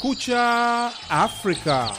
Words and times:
Kumekucha 0.00 0.90
Afrika. 1.10 1.92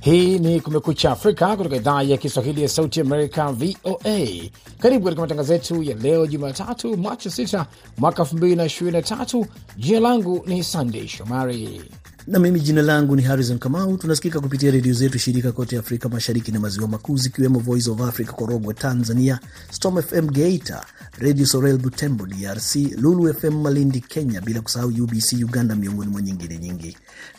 Hii 0.00 0.38
ni 0.38 0.60
Kumekucha 0.60 1.10
Afrika 1.12 1.56
kutoka 1.56 1.76
idhaa 1.76 2.02
ya 2.02 2.16
Kiswahili 2.16 2.62
ya 2.62 2.68
Sauti 2.68 3.00
Amerika, 3.00 3.52
VOA. 3.52 4.50
Karibu 4.78 5.04
katika 5.04 5.20
matangazo 5.22 5.52
yetu 5.52 5.82
ya 5.82 5.94
leo 5.96 6.26
Jumatatu, 6.26 6.96
Machi 6.96 7.28
6 7.28 7.64
mwaka 7.98 8.22
2023. 8.22 9.46
Jina 9.76 10.00
langu 10.00 10.42
ni 10.46 10.64
Sandey 10.64 11.08
Shomari 11.08 11.82
na 12.30 12.38
mimi 12.38 12.60
jina 12.60 12.82
langu 12.82 13.16
ni 13.16 13.22
Harrison 13.22 13.58
Kamau. 13.58 13.96
Tunasikika 13.96 14.40
kupitia 14.40 14.70
redio 14.70 14.92
zetu 14.94 15.18
shirika 15.18 15.52
kote 15.52 15.78
Afrika 15.78 16.08
Mashariki 16.08 16.52
na 16.52 16.60
Maziwa 16.60 16.88
Makuu, 16.88 17.16
zikiwemo 17.16 17.58
Voice 17.58 17.90
of 17.90 18.00
Africa 18.00 18.30
Korogwe 18.32 18.74
Tanzania, 18.74 19.40
Storm 19.70 20.02
FM 20.02 20.26
Geita, 20.30 20.84
Radio 21.18 21.46
Sorel 21.46 21.78
Butembo 21.78 22.26
DRC, 22.26 22.74
Lulu 22.76 23.34
FM 23.34 23.60
Malindi 23.62 24.00
Kenya, 24.00 24.40
bila 24.40 24.60
kusahau 24.60 24.88
UBC 24.88 25.32
Uganda, 25.32 25.76
miongoni 25.76 26.10
mwa 26.10 26.22
nyingine 26.22 26.58
nyingi. 26.58 26.96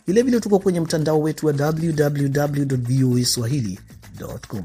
Vilevile 0.07 0.39
tuko 0.39 0.59
kwenye 0.59 0.79
mtandao 0.79 1.21
wetu 1.21 1.47
wa 1.47 1.53
www 1.53 2.75
voa 2.77 3.25
swahili.com. 3.25 4.63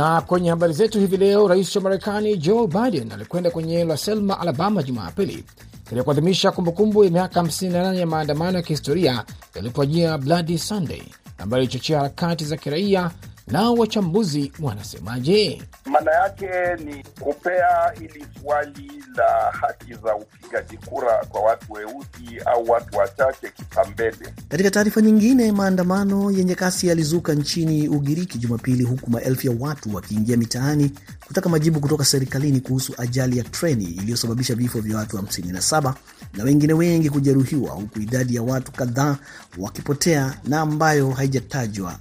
Na 0.00 0.20
kwenye 0.20 0.50
habari 0.50 0.72
zetu 0.72 0.98
hivi 1.00 1.16
leo, 1.16 1.48
rais 1.48 1.76
wa 1.76 1.82
Marekani 1.82 2.36
Joe 2.36 2.66
Biden 2.66 3.12
alikwenda 3.12 3.50
kwenye 3.50 3.74
eneo 3.74 3.86
la 3.88 3.96
Selma, 3.96 4.40
Alabama 4.40 4.82
Jumapili 4.82 5.44
katika 5.84 6.02
kuadhimisha 6.02 6.50
kumbukumbu 6.50 7.04
ya 7.04 7.10
miaka 7.10 7.40
58 7.42 7.94
ya 7.94 8.06
maandamano 8.06 8.56
ya 8.58 8.62
kihistoria 8.62 9.24
yalipojia 9.54 10.18
Bloody 10.18 10.58
Sunday 10.58 11.02
ambayo 11.38 11.62
ilichochea 11.62 11.96
harakati 11.98 12.44
za 12.44 12.56
kiraia. 12.56 13.10
Nao 13.50 13.74
wachambuzi 13.74 14.52
wanasemaje? 14.60 15.62
Maana 15.86 16.10
yake 16.12 16.48
ni 16.84 17.04
kupea 17.20 17.66
hili 17.98 18.26
swali 18.42 18.90
la 19.16 19.50
haki 19.60 19.94
za 20.04 20.16
upigaji 20.16 20.76
kura 20.76 21.24
kwa 21.28 21.40
watu 21.40 21.72
weusi 21.72 22.40
au 22.46 22.70
watu 22.70 22.98
wachache 22.98 23.48
kipambele. 23.56 24.34
Katika 24.48 24.70
taarifa 24.70 25.00
nyingine, 25.00 25.52
maandamano 25.52 26.30
yenye 26.30 26.54
kasi 26.54 26.86
yalizuka 26.86 27.34
nchini 27.34 27.88
Ugiriki 27.88 28.38
Jumapili, 28.38 28.84
huku 28.84 29.10
maelfu 29.10 29.46
ya 29.46 29.56
watu 29.60 29.94
wakiingia 29.94 30.36
mitaani 30.36 30.92
kutaka 31.26 31.48
majibu 31.48 31.80
kutoka 31.80 32.04
serikalini 32.04 32.60
kuhusu 32.60 32.94
ajali 32.98 33.38
ya 33.38 33.44
treni 33.44 33.84
iliyosababisha 33.84 34.54
vifo 34.54 34.80
vya 34.80 34.96
watu 34.96 35.16
57 35.18 35.94
na 36.34 36.44
wengine 36.44 36.72
wengi 36.72 37.10
kujeruhiwa, 37.10 37.70
huku 37.70 37.98
idadi 38.00 38.34
ya 38.34 38.42
watu 38.42 38.72
kadhaa 38.72 39.16
wakipotea 39.58 40.34
na 40.44 40.60
ambayo 40.60 41.10
haijatajwa 41.10 41.96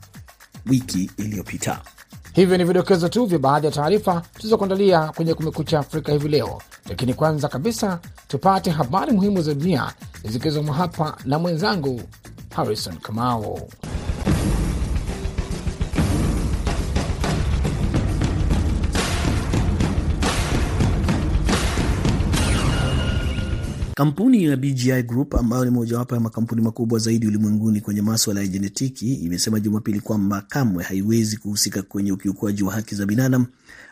wiki 0.65 1.11
iliyopita. 1.17 1.81
Hivyo 2.33 2.57
ni 2.57 2.63
vidokezo 2.63 3.09
tu 3.09 3.25
vya 3.25 3.39
baadhi 3.39 3.65
ya 3.65 3.71
taarifa 3.71 4.21
tulizokuandalia 4.33 5.07
kwenye 5.15 5.33
Kumekucha 5.33 5.79
Afrika 5.79 6.11
hivi 6.11 6.27
leo, 6.27 6.61
lakini 6.89 7.13
kwanza 7.13 7.47
kabisa 7.47 7.99
tupate 8.27 8.71
habari 8.71 9.11
muhimu 9.11 9.41
za 9.41 9.53
dunia 9.53 9.93
zikizomwa 10.25 10.75
hapa 10.75 11.17
na 11.25 11.39
mwenzangu 11.39 12.01
Harrison 12.55 12.97
Kamau. 12.97 13.69
Kampuni 23.99 24.43
ya 24.43 24.57
BGI 24.57 25.03
Group 25.03 25.35
ambayo 25.35 25.65
ni 25.65 25.71
mojawapo 25.71 26.15
ya 26.15 26.21
makampuni 26.21 26.61
makubwa 26.61 26.99
zaidi 26.99 27.27
ulimwenguni 27.27 27.81
kwenye 27.81 28.01
maswala 28.01 28.39
ya 28.41 28.47
jenetiki 28.47 29.13
imesema 29.13 29.59
Jumapili 29.59 29.99
kwamba 29.99 30.41
kamwe 30.41 30.83
haiwezi 30.83 31.37
kuhusika 31.37 31.81
kwenye 31.81 32.11
ukiukwaji 32.11 32.63
wa 32.63 32.73
haki 32.73 32.95
za 32.95 33.05
binadamu 33.05 33.45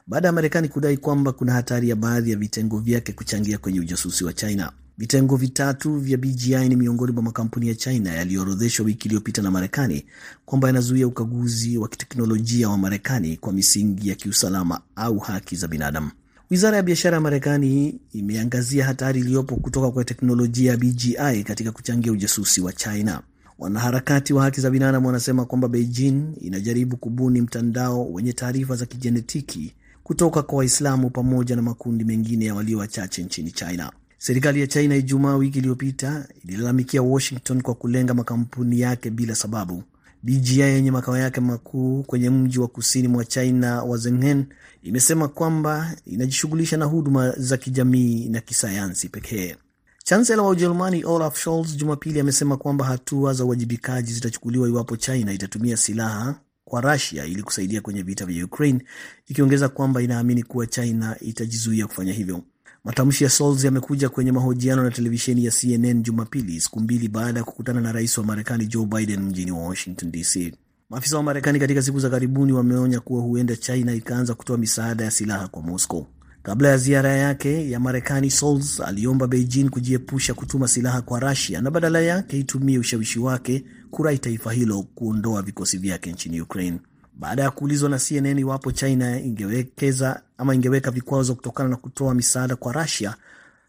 baada 0.08 0.28
ya 0.28 0.32
Marekani 0.34 0.70
kudai 0.70 0.98
kwamba 0.98 1.32
kuna 1.32 1.54
hatari 1.54 1.90
ya 1.90 1.96
baadhi 1.96 2.32
ya 2.32 2.38
vitengo 2.38 2.80
vyake 2.80 3.14
kuchangia 3.14 3.58
kwenye 3.58 3.80
ujasusi 3.80 4.24
wa 4.26 4.34
China. 4.34 4.72
Vitengo 4.98 5.36
vitatu 5.36 5.96
vya 5.98 6.18
BGI 6.18 6.70
ni 6.70 6.76
miongoni 6.76 7.12
mwa 7.12 7.24
makampuni 7.24 7.68
ya 7.68 7.76
China 7.76 8.14
yaliyoorodheshwa 8.14 8.86
wiki 8.86 9.08
iliyopita 9.08 9.42
na 9.42 9.52
Marekani 9.52 10.06
kwamba 10.46 10.68
yanazuia 10.68 11.08
ukaguzi 11.08 11.78
wa 11.78 11.88
kiteknolojia 11.88 12.70
wa 12.70 12.78
Marekani 12.78 13.38
kwa 13.38 13.54
misingi 13.54 14.10
ya 14.10 14.16
kiusalama 14.16 14.82
au 14.96 15.18
haki 15.20 15.56
za 15.56 15.68
binadamu. 15.68 16.12
Wizara 16.50 16.78
ya 16.78 16.84
biashara 16.84 17.16
ya 17.16 17.22
Marekani 17.22 18.00
imeangazia 18.14 18.86
hatari 18.86 19.20
iliyopo 19.20 19.56
kutoka 19.56 19.92
kwa 19.92 20.04
teknolojia 20.06 20.72
ya 20.72 20.78
BGI 20.78 21.44
katika 21.44 21.72
kuchangia 21.72 22.12
ujasusi 22.12 22.62
wa 22.62 22.74
China. 22.74 23.22
Wanaharakati 23.60 24.34
wa 24.34 24.44
haki 24.44 24.62
za 24.62 24.70
binadamu 24.70 25.08
wanasema 25.08 25.46
kwamba 25.46 25.68
Beijing 25.68 26.24
inajaribu 26.42 26.98
kubuni 26.98 27.42
mtandao 27.42 28.14
wenye 28.14 28.34
taarifa 28.34 28.76
za 28.76 28.86
kijenetiki 28.86 29.74
kutoka 30.04 30.42
kwa 30.42 30.58
Waislamu 30.58 31.10
pamoja 31.10 31.56
na 31.56 31.62
makundi 31.62 32.04
mengine 32.04 32.46
ya 32.46 32.56
walio 32.56 32.78
wachache 32.78 33.24
nchini 33.24 33.52
China. 33.52 33.92
Serikali 34.18 34.60
ya 34.62 34.68
China 34.68 34.96
Ijumaa 34.96 35.36
wiki 35.36 35.58
iliyopita 35.60 36.28
ililalamikia 36.44 37.02
Washington 37.02 37.62
kwa 37.62 37.76
kulenga 37.76 38.14
makampuni 38.14 38.80
yake 38.80 39.10
bila 39.10 39.36
sababu. 39.36 39.84
BGI 40.24 40.60
yenye 40.60 40.92
makao 40.92 41.18
yake 41.18 41.42
makuu 41.42 42.04
kwenye 42.04 42.30
mji 42.30 42.60
wa 42.60 42.68
kusini 42.68 43.08
mwa 43.08 43.26
China 43.26 43.84
wa 43.84 43.98
Zhenghen 43.98 44.46
imesema 44.84 45.28
kwamba 45.28 45.96
inajishughulisha 46.06 46.78
na 46.78 46.86
huduma 46.86 47.32
za 47.38 47.58
kijamii 47.58 48.30
na 48.30 48.42
kisayansi 48.42 49.10
pekee. 49.10 49.56
Chansela 50.04 50.42
wa 50.42 50.50
Ujerumani 50.50 51.06
Olaf 51.06 51.38
Scholz 51.40 51.76
Jumapili 51.78 52.20
amesema 52.20 52.58
kwamba 52.58 52.86
hatua 52.86 53.34
za 53.34 53.46
uwajibikaji 53.46 54.14
zitachukuliwa 54.14 54.68
iwapo 54.70 54.98
China 54.98 55.34
itatumia 55.34 55.78
silaha 55.78 56.36
kwa 56.66 56.82
Russia 56.82 57.26
ili 57.26 57.44
kusaidia 57.44 57.82
kwenye 57.82 58.02
vita 58.04 58.26
vya 58.26 58.46
Ukraine, 58.46 58.84
ikiongeza 59.28 59.70
kwamba 59.70 60.02
inaamini 60.02 60.44
kuwa 60.44 60.68
China 60.68 61.16
itajizuia 61.22 61.88
kufanya 61.88 62.14
hivyo. 62.14 62.42
Matamshi 62.88 63.24
ya 63.24 63.30
Scholz 63.30 63.64
yamekuja 63.64 64.10
kwenye 64.10 64.32
mahojiano 64.32 64.84
na 64.84 64.92
televisheni 64.92 65.46
ya 65.46 65.52
CNN 65.52 66.04
Jumapili, 66.04 66.62
siku 66.62 66.80
mbili 66.80 67.08
baada 67.08 67.40
ya 67.40 67.44
kukutana 67.46 67.82
na 67.82 67.92
rais 67.92 68.18
wa 68.18 68.24
Marekani 68.24 68.66
Joe 68.68 68.86
Biden 68.86 69.20
mjini 69.24 69.52
Washington 69.52 70.12
DC. 70.12 70.54
Maafisa 70.90 71.18
wa 71.18 71.24
Marekani 71.24 71.60
katika 71.60 71.82
siku 71.82 72.00
za 72.00 72.10
karibuni 72.10 72.52
wameonya 72.54 73.00
kuwa 73.00 73.22
huenda 73.22 73.56
China 73.56 73.94
ikaanza 73.94 74.34
kutoa 74.34 74.58
misaada 74.58 75.04
ya 75.04 75.12
silaha 75.12 75.48
kwa 75.48 75.62
Moscow. 75.62 76.06
Kabla 76.44 76.70
ya 76.70 76.78
ziara 76.78 77.10
yake 77.12 77.70
ya 77.72 77.80
Marekani, 77.80 78.30
Scholz 78.32 78.80
aliomba 78.82 79.28
Beijing 79.28 79.70
kujiepusha 79.70 80.34
kutuma 80.34 80.68
silaha 80.68 81.02
kwa 81.02 81.20
Russia 81.20 81.62
na 81.62 81.72
badala 81.72 82.02
yake 82.02 82.40
itumie 82.40 82.80
ushawishi 82.80 83.20
wake 83.20 83.64
kurai 83.92 84.18
taifa 84.20 84.52
hilo 84.54 84.84
kuondoa 84.96 85.42
vikosi 85.42 85.78
vyake 85.78 86.12
nchini 86.12 86.42
Ukraine. 86.42 86.80
Baada 87.20 87.44
ya 87.44 87.52
kuulizwa 87.52 87.90
na 87.90 88.00
CNN 88.00 88.40
iwapo 88.40 88.72
China 88.72 89.20
ingewekeza 89.20 90.22
ama 90.38 90.56
ingeweka 90.56 90.92
vikwazo 90.92 91.36
kutokana 91.36 91.70
na 91.70 91.76
kutoa 91.76 92.14
misaada 92.14 92.56
kwa 92.56 92.74
Russia, 92.74 93.16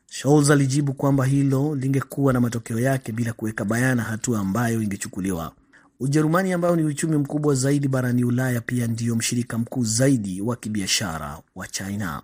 Scholz 0.07 0.51
alijibu 0.51 0.93
kwamba 0.93 1.25
hilo 1.25 1.75
lingekuwa 1.75 2.33
na 2.33 2.41
matokeo 2.41 2.79
yake 2.81 3.13
bila 3.13 3.33
kuweka 3.33 3.65
bayana 3.65 4.03
hatua 4.03 4.41
ambayo 4.41 4.83
ingechukuliwa. 4.83 5.53
Ujerumani 6.01 6.53
ambayo 6.53 6.77
ni 6.77 6.83
uchumi 6.85 7.17
mkubwa 7.17 7.55
zaidi 7.55 7.89
barani 7.89 8.25
Ulaya 8.25 8.61
pia 8.61 8.87
ndiyo 8.87 9.17
mshirika 9.17 9.59
mkuu 9.59 9.85
zaidi 9.85 10.41
wa 10.41 10.57
kibiashara 10.57 11.39
wa 11.55 11.67
China. 11.69 12.23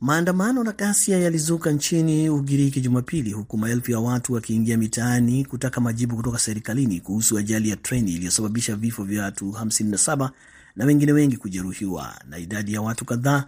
Maandamano 0.00 0.64
na 0.64 0.72
ghasia 0.72 1.18
yalizuka 1.18 1.70
nchini 1.70 2.30
Ugiriki 2.30 2.80
Jumapili, 2.80 3.32
huku 3.32 3.58
maelfu 3.58 3.90
ya 3.90 4.00
watu 4.00 4.32
wakiingia 4.32 4.76
mitaani 4.78 5.44
kutaka 5.44 5.80
majibu 5.80 6.16
kutoka 6.16 6.38
serikalini 6.38 7.00
kuhusu 7.00 7.38
ajali 7.38 7.68
ya 7.70 7.76
treni 7.76 8.12
iliyosababisha 8.14 8.76
vifo 8.76 9.04
vya 9.04 9.22
watu 9.24 9.44
57 9.50 10.30
na 10.76 10.84
wengine 10.84 11.12
wengi 11.12 11.36
kujeruhiwa 11.36 12.14
na 12.28 12.38
idadi 12.38 12.72
ya 12.74 12.82
watu 12.82 13.04
kadhaa 13.04 13.44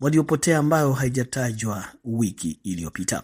waliopotea 0.00 0.58
ambayo 0.58 0.92
haijatajwa 0.92 1.84
wiki 2.04 2.60
iliyopita. 2.64 3.22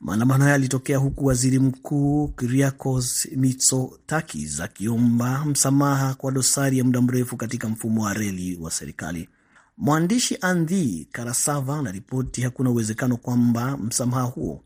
Maandamano 0.00 0.42
haya 0.42 0.52
yalitokea 0.52 0.98
huku 0.98 1.26
waziri 1.26 1.58
mkuu 1.58 2.28
Kyriakos 2.28 3.28
Mitsotakis 3.36 4.60
akiomba 4.60 5.44
msamaha 5.44 6.14
kwa 6.14 6.32
dosari 6.32 6.78
ya 6.78 6.84
muda 6.84 7.00
mrefu 7.00 7.36
katika 7.36 7.68
mfumo 7.68 8.02
wa 8.04 8.14
reli 8.14 8.56
wa 8.60 8.70
serikali. 8.70 9.28
Mwandishi 9.78 10.38
Andhi 10.40 11.08
Karasava 11.12 11.78
anaripoti 11.78 12.42
hakuna 12.42 12.70
uwezekano 12.70 13.16
kwamba 13.16 13.76
msamaha 13.76 14.22
huo 14.22 14.62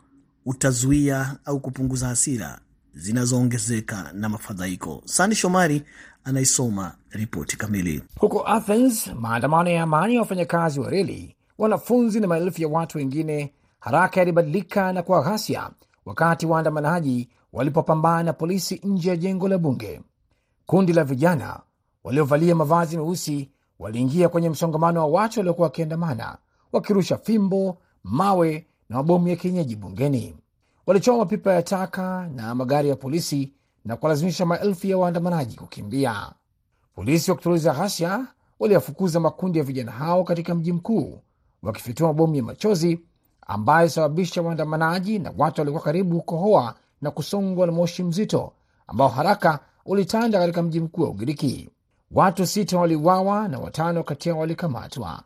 utazuia 0.46 1.36
au 1.44 1.60
kupunguza 1.60 2.08
hasira 2.08 2.60
zinazoongezeka 2.94 4.10
na 4.14 4.28
mafadhaiko. 4.28 5.02
Sandi 5.04 5.36
Shomari 5.36 5.82
anaisoma 6.24 6.94
ripoti 7.10 7.56
kamili. 7.56 8.02
Huko 8.18 8.46
Athens, 8.46 9.06
maandamano 9.20 9.70
ya 9.70 9.82
amani 9.82 10.14
ya 10.14 10.20
wafanyakazi 10.20 10.80
wa 10.80 10.90
reli, 10.90 11.36
wanafunzi 11.58 12.20
na 12.20 12.26
maelfu 12.26 12.62
ya 12.62 12.68
watu 12.68 12.98
wengine 12.98 13.52
haraka 13.80 14.20
yalibadilika 14.20 14.92
na 14.92 15.02
kuwa 15.02 15.22
ghasia 15.22 15.70
wakati 16.06 16.46
waandamanaji 16.46 17.28
walipopambana 17.52 18.22
na 18.22 18.32
polisi 18.32 18.80
nje 18.84 19.08
ya 19.10 19.16
jengo 19.16 19.48
la 19.48 19.58
bunge. 19.58 20.00
Kundi 20.66 20.92
la 20.92 21.04
vijana 21.04 21.60
waliovalia 22.04 22.54
mavazi 22.54 22.96
meusi 22.96 23.50
waliingia 23.78 24.28
kwenye 24.28 24.50
msongamano 24.50 25.00
wa 25.00 25.06
watu 25.06 25.40
waliokuwa 25.40 25.66
wakiandamana, 25.66 26.38
wakirusha 26.72 27.16
fimbo, 27.18 27.78
mawe 28.04 28.66
na 28.88 28.96
mabomu 28.96 29.28
ya 29.28 29.36
kienyeji 29.36 29.76
bungeni. 29.76 30.36
Walichoma 30.88 31.18
mapipa 31.18 31.52
ya 31.52 31.62
taka 31.62 32.28
na 32.34 32.54
magari 32.54 32.88
ya 32.88 32.96
polisi 32.96 33.52
na 33.84 33.96
kuwalazimisha 33.96 34.46
maelfu 34.46 34.86
ya 34.86 34.98
waandamanaji 34.98 35.56
kukimbia. 35.56 36.32
Polisi 36.94 37.30
wa 37.30 37.36
kutuliza 37.36 37.72
ghasia 37.72 38.26
waliwafukuza 38.58 39.20
makundi 39.20 39.58
ya 39.58 39.64
vijana 39.64 39.92
hao 39.92 40.24
katika 40.24 40.54
mji 40.54 40.72
mkuu, 40.72 41.20
wakifyatua 41.62 42.08
mabomu 42.08 42.34
ya 42.34 42.42
machozi 42.42 43.00
ambayo 43.46 43.80
ilisababisha 43.86 44.42
waandamanaji 44.42 45.18
na 45.18 45.32
watu 45.38 45.60
waliokuwa 45.60 45.84
karibu 45.84 46.18
kukohoa 46.18 46.74
na 47.02 47.10
kusongwa 47.10 47.66
na 47.66 47.72
moshi 47.72 48.02
mzito 48.02 48.52
ambao 48.86 49.08
haraka 49.08 49.58
ulitanda 49.84 50.38
katika 50.38 50.62
mji 50.62 50.80
mkuu 50.80 51.02
wa 51.02 51.08
Ugiriki. 51.08 51.70
Watu 52.10 52.46
sita 52.46 52.78
waliuawa 52.78 53.48
na 53.48 53.58
watano 53.58 54.02
kati 54.02 54.28
yao 54.28 54.38
walikamatwa. 54.38 55.22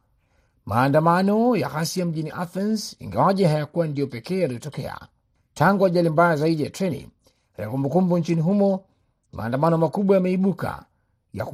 Maandamano 0.66 1.56
ya 1.56 1.68
ghasia 1.68 2.06
mjini 2.06 2.30
Athens, 2.30 2.96
ingawaje 2.98 3.46
hayakuwa 3.46 3.86
ndiyo 3.86 4.06
pekee 4.06 4.40
yaliyotokea 4.40 4.98
tangu 5.54 5.86
ajali 5.86 6.10
mbaya 6.10 6.36
zaidi 6.36 6.62
ya 6.62 6.70
treni 6.70 7.08
katika 7.56 7.70
kumbukumbu 7.70 8.18
nchini 8.18 8.40
humo. 8.40 8.84
Maandamano 9.32 9.78
makubwa 9.78 10.16
yameibuka 10.16 10.84
ya 11.32 11.44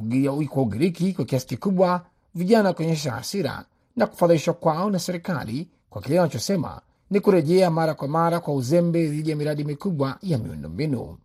kwa 0.49 0.61
Ugiriki 0.63 1.13
kwa 1.13 1.25
kiasi 1.25 1.47
kikubwa, 1.47 2.05
vijana 2.35 2.73
kuonyesha 2.73 3.11
hasira 3.11 3.65
na 3.95 4.07
kufadhaishwa 4.07 4.53
kwao 4.53 4.89
na 4.89 4.99
serikali 4.99 5.67
kwa 5.89 6.01
kile 6.01 6.19
wanachosema 6.19 6.81
ni 7.09 7.19
kurejea 7.19 7.71
mara 7.71 7.93
kwa 7.93 8.07
mara 8.07 8.39
kwa 8.39 8.53
uzembe 8.53 9.07
dhidi 9.07 9.29
ya 9.29 9.35
miradi 9.35 9.63
mikubwa 9.63 10.17
ya 10.21 10.37
miundombinu. 10.37 11.17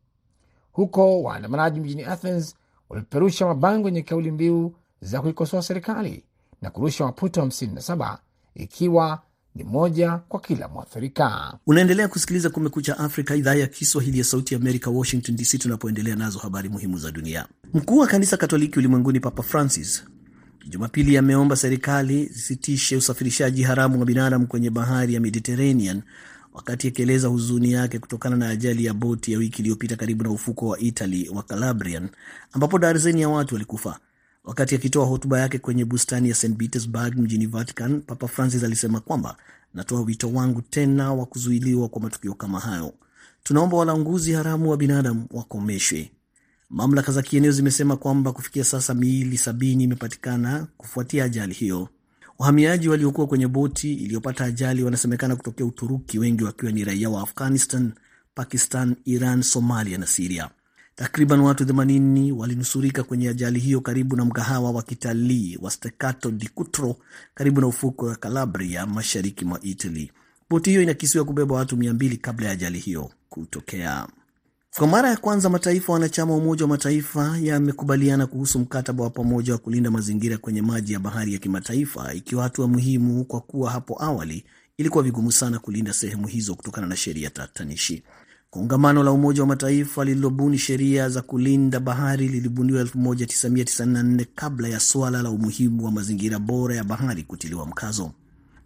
Huko 0.73 1.23
waandamanaji 1.23 1.81
mjini 1.81 2.05
Athens 2.05 2.55
walipeperusha 2.89 3.47
mabango 3.47 3.89
yenye 3.89 4.03
kauli 4.03 4.31
mbiu 4.31 4.75
za 5.01 5.21
kuikosoa 5.23 5.63
serikali 5.63 6.25
na 6.63 6.71
kurusha 6.71 7.05
maputo 7.05 7.43
57 7.43 8.17
ikiwa 8.55 9.23
ni 9.55 9.65
moja 9.65 10.17
kwa 10.29 10.41
kila 10.41 10.69
mwathirika. 10.69 11.59
Unaendelea 11.67 12.09
kusikiliza 12.09 12.51
Kumekucha 12.51 12.99
Afrika, 12.99 13.35
idhaa 13.37 13.55
ya 13.55 13.67
Kiswahili 13.67 14.19
ya 14.19 14.25
Sauti 14.25 14.55
ya 14.55 14.61
Amerika, 14.61 14.91
Washington 14.91 15.37
DC, 15.37 15.59
tunapoendelea 15.59 16.17
nazo 16.17 16.39
habari 16.39 16.69
muhimu 16.69 16.99
za 16.99 17.11
dunia. 17.11 17.47
Mkuu 17.75 17.99
wa 17.99 18.07
kanisa 18.07 18.37
Katoliki 18.37 18.79
ulimwenguni 18.79 19.21
Papa 19.21 19.43
Francis 19.43 20.05
Jumapili 20.69 21.17
ameomba 21.19 21.57
serikali 21.57 22.27
zisitishe 22.27 22.97
usafirishaji 22.97 23.63
haramu 23.63 24.01
wa 24.01 24.07
binadamu 24.07 24.47
kwenye 24.47 24.71
bahari 24.71 25.15
ya 25.15 25.21
Mediterranean 25.21 26.03
wakati 26.55 26.89
akieleza 26.89 27.29
huzuni 27.29 27.73
yake 27.73 27.99
kutokana 27.99 28.37
na 28.37 28.49
ajali 28.49 28.85
ya 28.85 28.95
boti 28.95 29.33
ya 29.33 29.39
wiki 29.39 29.63
iliyopita 29.63 29.97
karibu 29.97 30.25
na 30.25 30.31
ufuko 30.31 30.69
wa 30.69 30.79
Italy 30.79 31.29
wa 31.35 31.43
Calabrian 31.43 32.09
ambapo 32.53 32.79
darzeni 32.79 33.21
ya 33.21 33.29
watu 33.29 33.55
walikufa. 33.55 33.99
Wakati 34.45 34.75
akitoa 34.75 35.07
hotuba 35.07 35.41
yake 35.41 35.59
kwenye 35.59 35.85
bustani 35.85 36.29
ya 36.29 36.35
St 36.35 36.57
Petersburg 36.57 37.17
mjini 37.19 37.47
Vatican, 37.47 38.01
Papa 38.01 38.29
Francis 38.29 38.65
alisema 38.65 39.01
kwamba 39.01 39.37
natoa 39.75 40.01
wito 40.01 40.33
wangu 40.33 40.63
tena 40.63 41.13
wa 41.13 41.27
kuzuiliwa 41.27 41.89
kwa 41.89 42.03
matukio 42.03 42.35
kama 42.35 42.61
hayo. 42.61 42.95
Tunaomba 43.43 43.77
walanguzi 43.77 44.33
haramu 44.33 44.71
wa 44.71 44.77
binadamu 44.77 45.27
wakomeshwe. 45.31 46.11
Mamlaka 46.71 47.13
za 47.13 47.23
kieneo 47.23 47.51
zimesema 47.53 47.97
kwamba 47.97 48.33
kufikia 48.33 48.65
sasa 48.65 48.95
miili 48.95 49.39
sabini 49.39 49.85
imepatikana 49.85 50.67
kufuatia 50.77 51.25
ajali 51.25 51.55
hiyo. 51.55 51.89
Wahamiaji 52.39 52.89
waliokuwa 52.89 53.27
kwenye 53.27 53.47
boti 53.49 53.95
iliyopata 53.95 54.45
ajali 54.45 54.83
wanasemekana 54.83 55.37
kutokea 55.37 55.67
Uturuki, 55.67 56.19
wengi 56.19 56.45
wakiwa 56.45 56.73
ni 56.73 56.85
raia 56.85 57.11
wa 57.11 57.23
Afghanistan, 57.23 57.93
Pakistan, 58.35 58.97
Iran, 59.05 59.43
Somalia 59.43 59.99
na 59.99 60.07
Siria. 60.07 60.51
Takriban 60.97 61.41
watu 61.41 61.65
80 61.65 62.33
walinusurika 62.33 63.03
kwenye 63.03 63.29
ajali 63.29 63.61
hiyo 63.61 63.81
karibu 63.81 64.17
na 64.17 64.25
mgahawa 64.25 64.71
wa 64.71 64.83
kitalii 64.83 65.59
wa 65.63 65.71
Steccato 65.71 66.31
di 66.31 66.49
Cutro 66.49 66.97
karibu 67.35 67.61
na 67.61 67.67
ufuko 67.67 68.07
wa 68.07 68.17
Calabria, 68.17 68.87
mashariki 68.87 69.45
mwa 69.45 69.61
Italy. 69.63 70.13
Boti 70.51 70.71
hiyo 70.71 70.83
inakisiwa 70.83 71.25
kubeba 71.25 71.55
watu 71.55 71.77
200 71.77 72.17
kabla 72.19 72.47
ya 72.47 72.53
ajali 72.53 72.79
hiyo 72.79 73.11
kutokea. 73.29 74.07
Kwa 74.77 74.87
mara 74.87 75.11
ya 75.11 75.17
kwanza 75.17 75.49
mataifa 75.51 75.93
wanachama 75.93 76.33
wa 76.33 76.39
Umoja 76.39 76.63
wa 76.65 76.69
Mataifa 76.69 77.39
yamekubaliana 77.43 78.27
kuhusu 78.27 78.59
mkataba 78.59 79.05
wa 79.05 79.11
pamoja 79.11 79.53
wa 79.53 79.59
kulinda 79.59 79.91
mazingira 79.91 80.39
kwenye 80.39 80.63
maji 80.63 80.93
ya 80.93 80.99
bahari 81.01 81.33
ya 81.33 81.39
kimataifa, 81.39 82.15
ikiwa 82.15 82.43
hatua 82.43 82.69
muhimu 82.69 83.25
kwa 83.25 83.41
kuwa 83.41 83.71
hapo 83.71 84.03
awali 84.03 84.45
ilikuwa 84.79 85.05
vigumu 85.05 85.33
sana 85.33 85.59
kulinda 85.59 85.93
sehemu 85.93 86.27
hizo 86.27 86.55
kutokana 86.55 86.87
na 86.87 86.97
sheria 86.97 87.31
tatanishi. 87.31 88.03
Kongamano 88.55 89.03
la 89.03 89.13
Umoja 89.13 89.41
wa 89.43 89.47
Mataifa 89.49 90.05
lililobuni 90.05 90.59
sheria 90.59 91.09
za 91.09 91.23
kulinda 91.23 91.81
bahari 91.81 92.29
lilibuniwa 92.29 92.83
1994 92.83 94.27
kabla 94.35 94.69
ya 94.69 94.81
suala 94.81 95.23
la 95.23 95.31
umuhimu 95.31 95.85
wa 95.85 95.93
mazingira 95.93 96.39
bora 96.39 96.77
ya 96.77 96.85
bahari 96.85 97.23
kutiliwa 97.23 97.67
mkazo. 97.67 98.11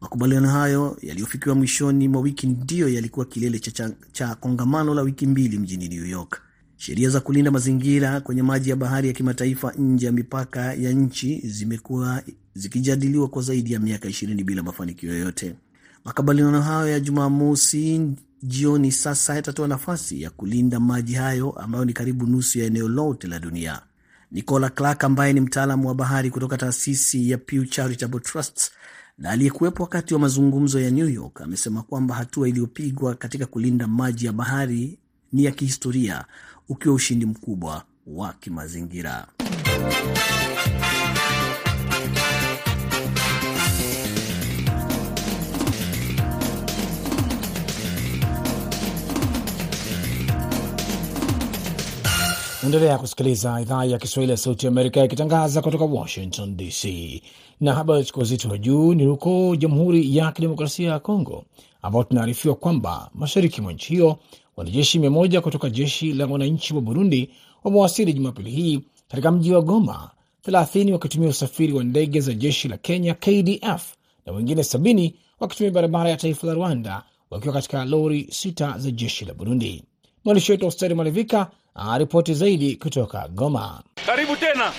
Makubaliano 0.01 0.49
hayo 0.49 0.97
yaliyofikiwa 1.03 1.55
mwishoni 1.55 2.09
mwa 2.09 2.21
wiki 2.21 2.47
ndiyo 2.47 2.89
yalikuwa 2.89 3.27
kilele 3.27 3.59
cha, 3.59 3.71
cha, 3.71 3.91
cha 4.13 4.35
kongamano 4.35 4.95
la 4.95 5.03
wiki 5.03 5.27
mbili 5.27 5.59
mjini 5.59 5.89
New 5.89 6.07
York. 6.07 6.41
Sheria 6.77 7.11
za 7.11 7.21
kulinda 7.21 7.51
mazingira 7.51 8.21
kwenye 8.21 8.43
maji 8.43 8.71
ya 8.71 8.77
bahari 8.77 9.09
ya 9.09 9.15
kimataifa 9.15 9.73
nje 9.73 10.07
ya 10.07 10.13
mipaka 10.13 10.75
ya 10.75 10.93
nchi 10.93 11.41
zimekuwa 11.49 12.23
zikijadiliwa 12.55 13.29
kwa 13.29 13.43
zaidi 13.43 13.73
ya 13.73 13.81
miaka 13.81 14.09
ishirini 14.09 14.45
bila 14.45 14.63
mafanikio 14.63 15.13
yoyote. 15.13 15.55
Makubaliano 16.05 16.63
hayo 16.63 16.89
ya 16.89 17.01
Jumamosi 17.01 18.01
jioni 18.43 18.93
sasa 18.93 19.35
yatatoa 19.35 19.69
nafasi 19.69 20.23
ya 20.23 20.31
kulinda 20.31 20.81
maji 20.81 21.15
hayo 21.15 21.51
ambayo 21.51 21.85
ni 21.85 21.93
karibu 21.93 22.27
nusu 22.27 22.59
ya 22.59 22.67
eneo 22.67 22.89
lote 22.89 23.27
la 23.29 23.39
dunia. 23.39 23.81
Nicola 24.33 24.71
Clark 24.71 25.05
ambaye 25.05 25.33
ni 25.33 25.41
mtaalamu 25.41 25.89
wa 25.89 25.95
bahari 25.95 26.31
kutoka 26.31 26.57
taasisi 26.57 27.31
ya 27.31 27.39
Pew 27.39 27.65
Charitable 27.65 28.21
Trusts 28.21 28.71
na 29.19 29.31
aliyekuwepo 29.31 29.83
wakati 29.83 30.15
wa 30.15 30.21
mazungumzo 30.21 30.81
ya 30.81 30.91
New 30.91 31.09
York 31.09 31.41
amesema 31.41 31.83
kwamba 31.83 32.15
hatua 32.15 32.49
iliyopigwa 32.49 33.15
katika 33.15 33.47
kulinda 33.47 33.87
maji 33.87 34.27
ya 34.27 34.33
bahari 34.33 34.99
ni 35.33 35.45
ya 35.45 35.51
kihistoria, 35.51 36.25
ukiwa 36.69 36.95
ushindi 36.95 37.27
mkubwa 37.27 37.85
wa 38.07 38.33
kimazingira. 38.33 39.27
Endelea 52.69 52.99
kusikiliza 52.99 53.61
idhaa 53.61 53.85
ya 53.85 53.99
Kiswahili 53.99 54.31
ya 54.31 54.37
Sauti 54.37 54.67
ya 54.67 54.73
Amerika 54.73 55.05
ikitangaza 55.05 55.63
kutoka 55.63 55.85
Washington 55.85 56.57
DC. 56.57 56.85
Na 57.61 57.73
habari 57.75 58.05
chukua 58.05 58.23
uzito 58.23 58.49
wa 58.49 58.59
juu 58.59 58.95
ni 58.95 59.05
huko 59.07 59.57
Jamhuri 59.57 60.17
ya 60.17 60.33
Kidemokrasia 60.33 60.91
ya 60.91 60.99
Kongo, 60.99 61.45
ambao 61.83 62.05
tunaarifiwa 62.05 62.55
kwamba 62.55 63.11
mashariki 63.15 63.61
mwa 63.61 63.73
nchi 63.73 63.89
hiyo 63.93 64.19
wanajeshi 64.57 64.99
mia 64.99 65.11
moja 65.11 65.41
kutoka 65.41 65.71
jeshi 65.71 66.13
la 66.13 66.27
wananchi 66.27 66.75
wa 66.75 66.81
Burundi 66.81 67.31
wamewasili 67.65 68.13
Jumapili 68.13 68.51
hii 68.51 68.81
katika 69.09 69.31
mji 69.33 69.53
wa 69.53 69.63
Goma, 69.63 70.11
30 70.49 70.93
wakitumia 70.93 71.29
usafiri 71.29 71.73
wa 71.73 71.85
ndege 71.85 72.21
za 72.21 72.35
jeshi 72.35 72.69
la 72.69 72.77
Kenya 72.77 73.15
KDF 73.15 73.95
na 74.27 74.33
wengine 74.33 74.63
70 74.63 75.13
wakitumia 75.41 75.71
barabara 75.73 76.11
ya 76.11 76.17
taifa 76.17 76.47
la 76.47 76.55
Rwanda 76.55 77.03
wakiwa 77.31 77.55
katika 77.55 77.85
lori 77.85 78.27
sita 78.31 78.75
za 78.79 78.91
jeshi 78.91 79.25
la 79.25 79.35
Burundi. 79.35 79.85
Mwandishi 80.25 80.53
wetu 80.53 80.65
Austeri 80.65 80.95
Malivika 80.95 81.51
aripoti 81.79 82.35
zaidi 82.35 82.77
kutoka 82.77 83.29
Goma. 83.29 83.83
Karibu 84.07 84.37
tena. 84.37 84.73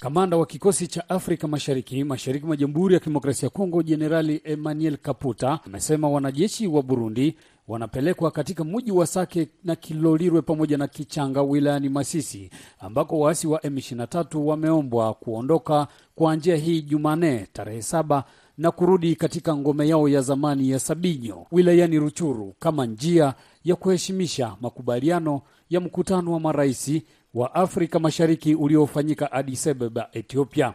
Kamanda 0.00 0.36
wa 0.36 0.46
kikosi 0.46 0.86
cha 0.86 1.08
Afrika 1.08 1.48
Mashariki 1.48 2.04
mashariki 2.04 2.46
mwa 2.46 2.56
Jamhuri 2.56 2.94
ya 2.94 3.00
Kidemokrasia 3.00 3.46
ya 3.46 3.50
Kongo, 3.50 3.82
Jenerali 3.82 4.40
Emmanuel 4.44 4.96
Kaputa 4.96 5.58
amesema 5.66 6.08
wanajeshi 6.08 6.66
wa 6.66 6.82
Burundi 6.82 7.36
wanapelekwa 7.70 8.30
katika 8.30 8.64
mji 8.64 8.92
wa 8.92 9.06
Sake 9.06 9.48
na 9.64 9.76
Kilolirwe 9.76 10.42
pamoja 10.42 10.78
na 10.78 10.86
Kichanga 10.88 11.42
wilayani 11.42 11.88
Masisi, 11.88 12.50
ambako 12.80 13.18
waasi 13.20 13.46
wa 13.46 13.58
M23 13.60 14.38
wameombwa 14.38 15.14
kuondoka 15.14 15.86
kwa 16.14 16.36
njia 16.36 16.56
hii 16.56 16.82
Jumanne 16.82 17.46
tarehe 17.52 17.82
saba 17.82 18.24
na 18.58 18.70
kurudi 18.70 19.16
katika 19.16 19.56
ngome 19.56 19.88
yao 19.88 20.08
ya 20.08 20.20
zamani 20.20 20.70
ya 20.70 20.78
Sabinyo 20.78 21.46
wilayani 21.52 21.98
Ruchuru 21.98 22.54
kama 22.58 22.86
njia 22.86 23.34
ya 23.64 23.76
kuheshimisha 23.76 24.56
makubaliano 24.60 25.42
ya 25.70 25.80
mkutano 25.80 26.32
wa 26.32 26.40
maraisi 26.40 27.02
wa 27.34 27.54
Afrika 27.54 27.98
Mashariki 27.98 28.54
uliofanyika 28.54 29.32
Addis 29.32 29.66
Ababa, 29.66 30.08
Ethiopia. 30.12 30.74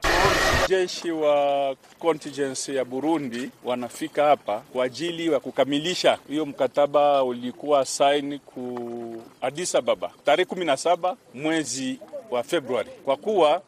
Jeshi 0.67 1.11
wa 1.11 1.75
contingency 1.99 2.75
ya 2.75 2.85
Burundi 2.85 3.51
wanafika 3.63 4.23
hapa 4.25 4.59
kwa 4.73 4.85
ajili 4.85 5.31
ya 5.33 5.39
kukamilisha 5.39 6.19
hiyo 6.29 6.45
mkataba 6.45 7.23
ulikuwa 7.23 7.85
saini 7.85 8.39
ku 8.39 9.23
Addis 9.41 9.75
Ababa 9.75 10.11
tarehe 10.25 10.49
17 10.49 11.15
mwezi 11.33 11.99
wa 12.31 12.43
Februari, 12.43 12.89
kwa 13.05 13.17
kuwa 13.17 13.61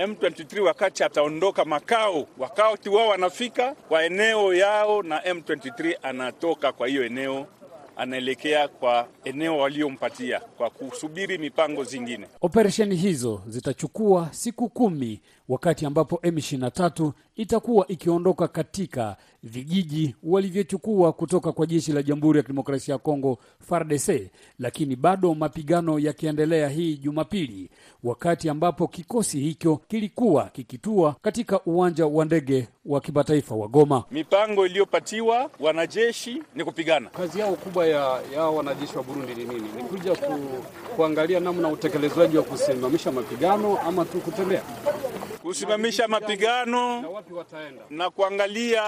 M23 0.00 0.60
wakati 0.60 1.04
ataondoka 1.04 1.64
makao, 1.64 2.26
wakati 2.38 2.88
wao 2.88 3.08
wanafika 3.08 3.74
kwa 3.88 4.04
eneo 4.04 4.54
yao 4.54 5.02
na 5.02 5.18
M23 5.20 5.96
anatoka 6.02 6.72
kwa 6.72 6.88
hiyo 6.88 7.04
eneo 7.06 7.46
anaelekea 7.96 8.68
kwa 8.68 9.08
eneo 9.24 9.58
waliompatia 9.58 10.40
kwa 10.40 10.70
kusubiri 10.70 11.38
mipango 11.38 11.84
zingine. 11.84 12.26
Operesheni 12.40 12.96
hizo 12.96 13.42
zitachukua 13.46 14.28
siku 14.32 14.68
kumi 14.68 15.20
wakati 15.48 15.86
ambapo 15.86 16.16
M23 16.22 17.12
itakuwa 17.36 17.88
ikiondoka 17.88 18.48
katika 18.48 19.16
vijiji 19.42 20.16
walivyochukua 20.22 21.12
kutoka 21.12 21.52
kwa 21.52 21.66
jeshi 21.66 21.92
la 21.92 22.02
Jamhuri 22.02 22.36
ya 22.38 22.42
Kidemokrasia 22.42 22.92
ya 22.92 22.98
Kongo 22.98 23.38
FARDC, 23.60 24.30
lakini 24.58 24.96
bado 24.96 25.34
mapigano 25.34 25.98
yakiendelea 25.98 26.68
hii 26.68 26.96
Jumapili, 26.96 27.70
wakati 28.04 28.48
ambapo 28.48 28.88
kikosi 28.88 29.40
hicho 29.40 29.80
kilikuwa 29.88 30.44
kikitua 30.44 31.16
katika 31.22 31.60
uwanja 31.64 32.06
wa 32.06 32.24
ndege 32.24 32.68
wa 32.86 33.00
kimataifa 33.00 33.54
wa 33.54 33.68
Goma. 33.68 34.04
Mipango 34.10 34.66
iliyopatiwa 34.66 35.50
wanajeshi 35.60 36.42
ni 36.54 36.64
kupigana. 36.64 37.10
Kazi 37.10 37.40
yao 37.40 37.54
kubwa 37.54 37.86
ya, 37.86 38.20
ya 38.34 38.44
wanajeshi 38.46 38.96
wa 38.96 39.02
Burundi 39.02 39.34
ni 39.34 39.44
nini? 39.44 39.68
Ni 39.76 39.82
kuja 39.82 40.14
ku, 40.14 40.38
kuangalia 40.96 41.40
namna 41.40 41.68
utekelezaji 41.68 42.36
wa 42.36 42.42
kusimamisha 42.42 43.12
mapigano 43.12 43.78
ama 43.78 44.04
tu 44.04 44.18
kutembea 44.20 44.62
kusimamisha 45.46 46.08
mapigano 46.08 47.00
na 47.02 47.08
wapi 47.08 47.32
wataenda? 47.34 47.82
na 47.90 48.10
kuangalia 48.10 48.82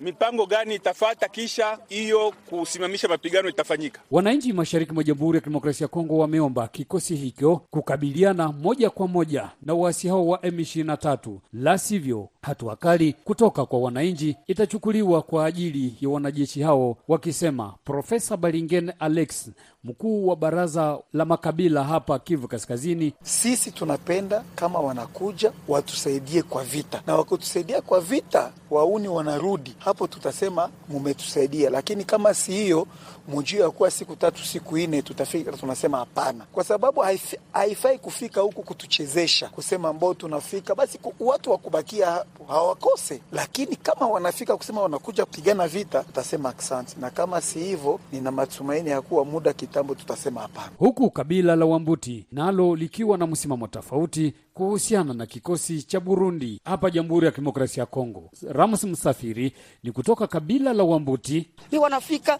mipango 0.00 0.46
gani 0.46 0.74
itafata, 0.74 1.28
kisha 1.28 1.78
hiyo 1.88 2.32
kusimamisha 2.50 3.08
mapigano 3.08 3.48
itafanyika. 3.48 4.00
Wananchi 4.10 4.52
mashariki 4.52 4.92
mwa 4.92 5.04
Jamhuri 5.04 5.36
ya 5.36 5.40
Kidemokrasia 5.40 5.84
ya 5.84 5.88
Kongo 5.88 6.18
wameomba 6.18 6.68
kikosi 6.68 7.16
hicho 7.16 7.56
kukabiliana 7.70 8.52
moja 8.52 8.90
kwa 8.90 9.08
moja 9.08 9.48
na 9.62 9.74
waasi 9.74 10.08
hao 10.08 10.26
wa 10.26 10.38
M23, 10.38 11.36
la 11.52 11.78
sivyo 11.78 12.28
hatua 12.42 12.76
kali 12.76 13.12
kutoka 13.12 13.66
kwa 13.66 13.78
wananchi 13.78 14.36
itachukuliwa 14.46 15.22
kwa 15.22 15.46
ajili 15.46 15.94
ya 16.00 16.08
wanajeshi 16.08 16.62
hao, 16.62 16.96
wakisema. 17.08 17.74
Profesa 17.84 18.36
Balingen 18.36 18.92
Alex, 18.98 19.50
mkuu 19.84 20.26
wa 20.28 20.36
baraza 20.36 20.98
la 21.12 21.24
makabila 21.24 21.84
hapa 21.84 22.18
Kivu 22.18 22.48
Kaskazini: 22.48 23.12
sisi 23.22 23.70
tunapenda 23.70 24.44
kama 24.54 24.78
wanakuja 24.80 25.52
watusaidie 25.94 26.42
kwa 26.42 26.64
vita, 26.64 27.02
na 27.06 27.14
wakutusaidia 27.16 27.80
kwa 27.82 28.00
vita 28.00 28.52
wauni 28.70 29.08
wanarudi. 29.08 29.74
Hapo, 29.78 30.06
tutasema 30.06 30.70
mumetusaidia, 30.88 31.70
lakini 31.70 32.04
kama 32.04 32.34
si 32.34 32.52
hiyo 32.52 32.86
mujio 33.28 33.62
ya 33.62 33.70
kuwa 33.70 33.90
siku 33.90 34.16
tatu 34.16 34.44
siku 34.44 34.78
nne 34.78 35.02
tutafika, 35.02 35.52
tunasema 35.52 35.98
hapana, 35.98 36.44
kwa 36.52 36.64
sababu 36.64 37.04
haifai 37.52 37.98
kufika 37.98 38.40
huku 38.40 38.62
kutuchezesha, 38.62 39.48
kusema 39.48 39.88
ambao 39.88 40.14
tunafika. 40.14 40.74
Basi 40.74 40.98
watu 41.20 41.50
wakubakia 41.50 42.24
hawakose, 42.48 43.20
lakini 43.32 43.76
kama 43.76 44.08
wanafika 44.08 44.56
kusema 44.56 44.82
wanakuja 44.82 45.24
kupigana 45.24 45.68
vita, 45.68 46.02
tutasema 46.04 46.54
asante, 46.58 46.96
na 47.00 47.10
kama 47.10 47.40
si 47.40 47.58
hivyo, 47.58 48.00
nina 48.12 48.30
matumaini 48.30 48.90
ya 48.90 49.02
kuwa 49.02 49.24
muda 49.24 49.52
kitambo 49.52 49.94
tutasema 49.94 50.40
hapana. 50.40 50.70
Huku 50.78 51.10
kabila 51.10 51.56
la 51.56 51.66
Wambuti 51.66 52.26
nalo 52.32 52.76
likiwa 52.76 53.18
na 53.18 53.26
msimamo 53.26 53.66
tofauti 53.66 54.34
kuhusiana 54.54 55.14
na 55.14 55.26
kikosi 55.26 55.82
cha 55.82 56.00
Burundi 56.00 56.60
hapa 56.64 56.90
Jamhuri 56.90 57.26
ya 57.26 57.32
Kidemokrasia 57.32 57.80
ya 57.82 57.86
Kongo. 57.86 58.30
Ramos 58.48 58.84
Msafiri 58.84 59.52
ni 59.82 59.92
kutoka 59.92 60.26
kabila 60.26 60.72
la 60.72 60.84
Wambuti. 60.84 61.48
Ni 61.72 61.78
wanafika 61.78 62.38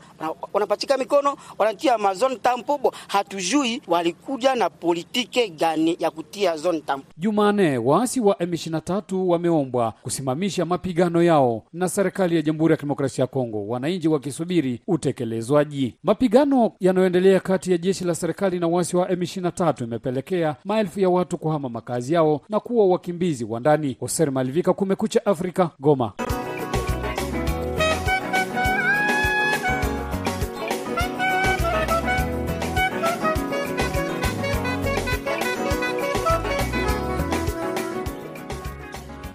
wanapatika 0.52 0.98
mikono 0.98 1.36
wanatia 1.58 1.98
mazone 1.98 2.36
tampobo, 2.36 2.94
hatujui 3.08 3.82
walikuja 3.86 4.54
na 4.54 4.70
politike 4.70 5.48
gani 5.48 5.96
ya 6.00 6.10
kutia 6.10 6.56
zone 6.56 6.80
tampo. 6.80 7.06
Jumane, 7.16 7.78
waasi 7.78 8.20
wa 8.20 8.34
M23 8.34 9.14
wameombwa 9.26 9.92
kusimamisha 10.02 10.64
mapigano 10.64 11.22
yao 11.22 11.62
na 11.72 11.88
serikali 11.88 12.36
ya 12.36 12.42
Jamhuri 12.42 12.72
ya 12.72 12.76
Kidemokrasia 12.76 13.22
ya 13.22 13.26
Kongo, 13.26 13.66
wananchi 13.68 14.08
wakisubiri 14.08 14.80
utekelezwaji. 14.86 15.94
Mapigano 16.02 16.72
yanayoendelea 16.80 17.40
kati 17.40 17.72
ya 17.72 17.78
jeshi 17.78 18.04
la 18.04 18.14
serikali 18.14 18.58
na 18.58 18.66
waasi 18.68 18.96
wa 18.96 19.08
M23 19.08 19.84
imepelekea 19.84 20.56
maelfu 20.64 21.00
ya 21.00 21.08
watu 21.08 21.38
kuhama 21.38 21.68
makazi 21.68 22.03
yao 22.12 22.40
na 22.48 22.60
kuwa 22.60 22.86
wakimbizi 22.86 23.44
wa 23.44 23.60
ndani. 23.60 23.96
Hoser 24.00 24.32
Malivika, 24.32 24.72
Kumekucha 24.72 25.26
Afrika, 25.26 25.70
Goma. 25.80 26.12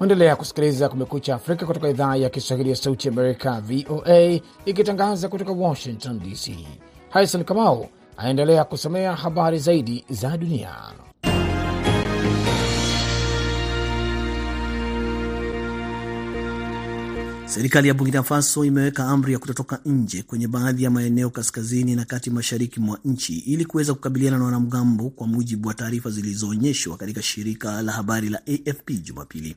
Endelea 0.01 0.35
kusikiliza 0.35 0.89
Kumekucha 0.89 1.35
Afrika 1.35 1.65
kutoka 1.65 1.89
idhaa 1.89 2.15
ya 2.15 2.29
Kiswahili 2.29 2.69
ya 2.69 2.75
Sauti 2.75 3.07
ya 3.07 3.13
Amerika, 3.13 3.61
VOA, 3.61 4.39
ikitangaza 4.65 5.27
kutoka 5.29 5.51
Washington 5.51 6.19
DC. 6.19 6.51
Harrison 7.09 7.43
Kamau 7.43 7.87
anaendelea 8.17 8.63
kusomea 8.63 9.15
habari 9.15 9.59
zaidi 9.59 10.05
za 10.09 10.37
dunia. 10.37 10.69
Serikali 17.49 17.87
ya 17.87 17.93
Burkina 17.93 18.23
Faso 18.23 18.65
imeweka 18.65 19.07
amri 19.07 19.33
ya 19.33 19.39
kutotoka 19.39 19.79
nje 19.85 20.23
kwenye 20.23 20.47
baadhi 20.47 20.83
ya 20.83 20.89
maeneo 20.91 21.29
kaskazini 21.29 21.95
na 21.95 22.05
kati 22.05 22.29
mashariki 22.29 22.79
mwa 22.79 22.99
nchi 23.05 23.37
ili 23.37 23.65
kuweza 23.65 23.93
kukabiliana 23.93 24.37
na 24.37 24.43
wanamgambo, 24.45 25.09
kwa 25.09 25.27
mujibu 25.27 25.67
wa 25.67 25.73
taarifa 25.73 26.09
zilizoonyeshwa 26.09 26.97
katika 26.97 27.21
shirika 27.21 27.81
la 27.81 27.91
habari 27.91 28.29
la 28.29 28.41
AFP 28.47 28.91
Jumapili. 29.03 29.55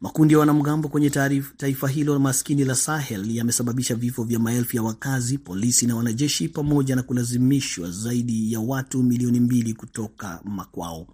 Makundi 0.00 0.34
ya 0.34 0.40
wanamgambo 0.40 0.88
kwenye 0.88 1.10
taifa 1.56 1.88
hilo 1.88 2.18
maskini 2.18 2.64
la 2.64 2.74
Sahel 2.74 3.36
yamesababisha 3.36 3.94
vifo 3.94 4.24
vya 4.24 4.38
maelfu 4.38 4.76
ya 4.76 4.82
wakazi, 4.82 5.38
polisi 5.38 5.86
na 5.86 5.96
wanajeshi, 5.96 6.48
pamoja 6.48 6.96
na 6.96 7.02
kulazimishwa 7.02 7.90
zaidi 7.90 8.52
ya 8.52 8.60
watu 8.60 9.02
milioni 9.02 9.40
mbili 9.40 9.74
kutoka 9.74 10.40
makwao. 10.44 11.06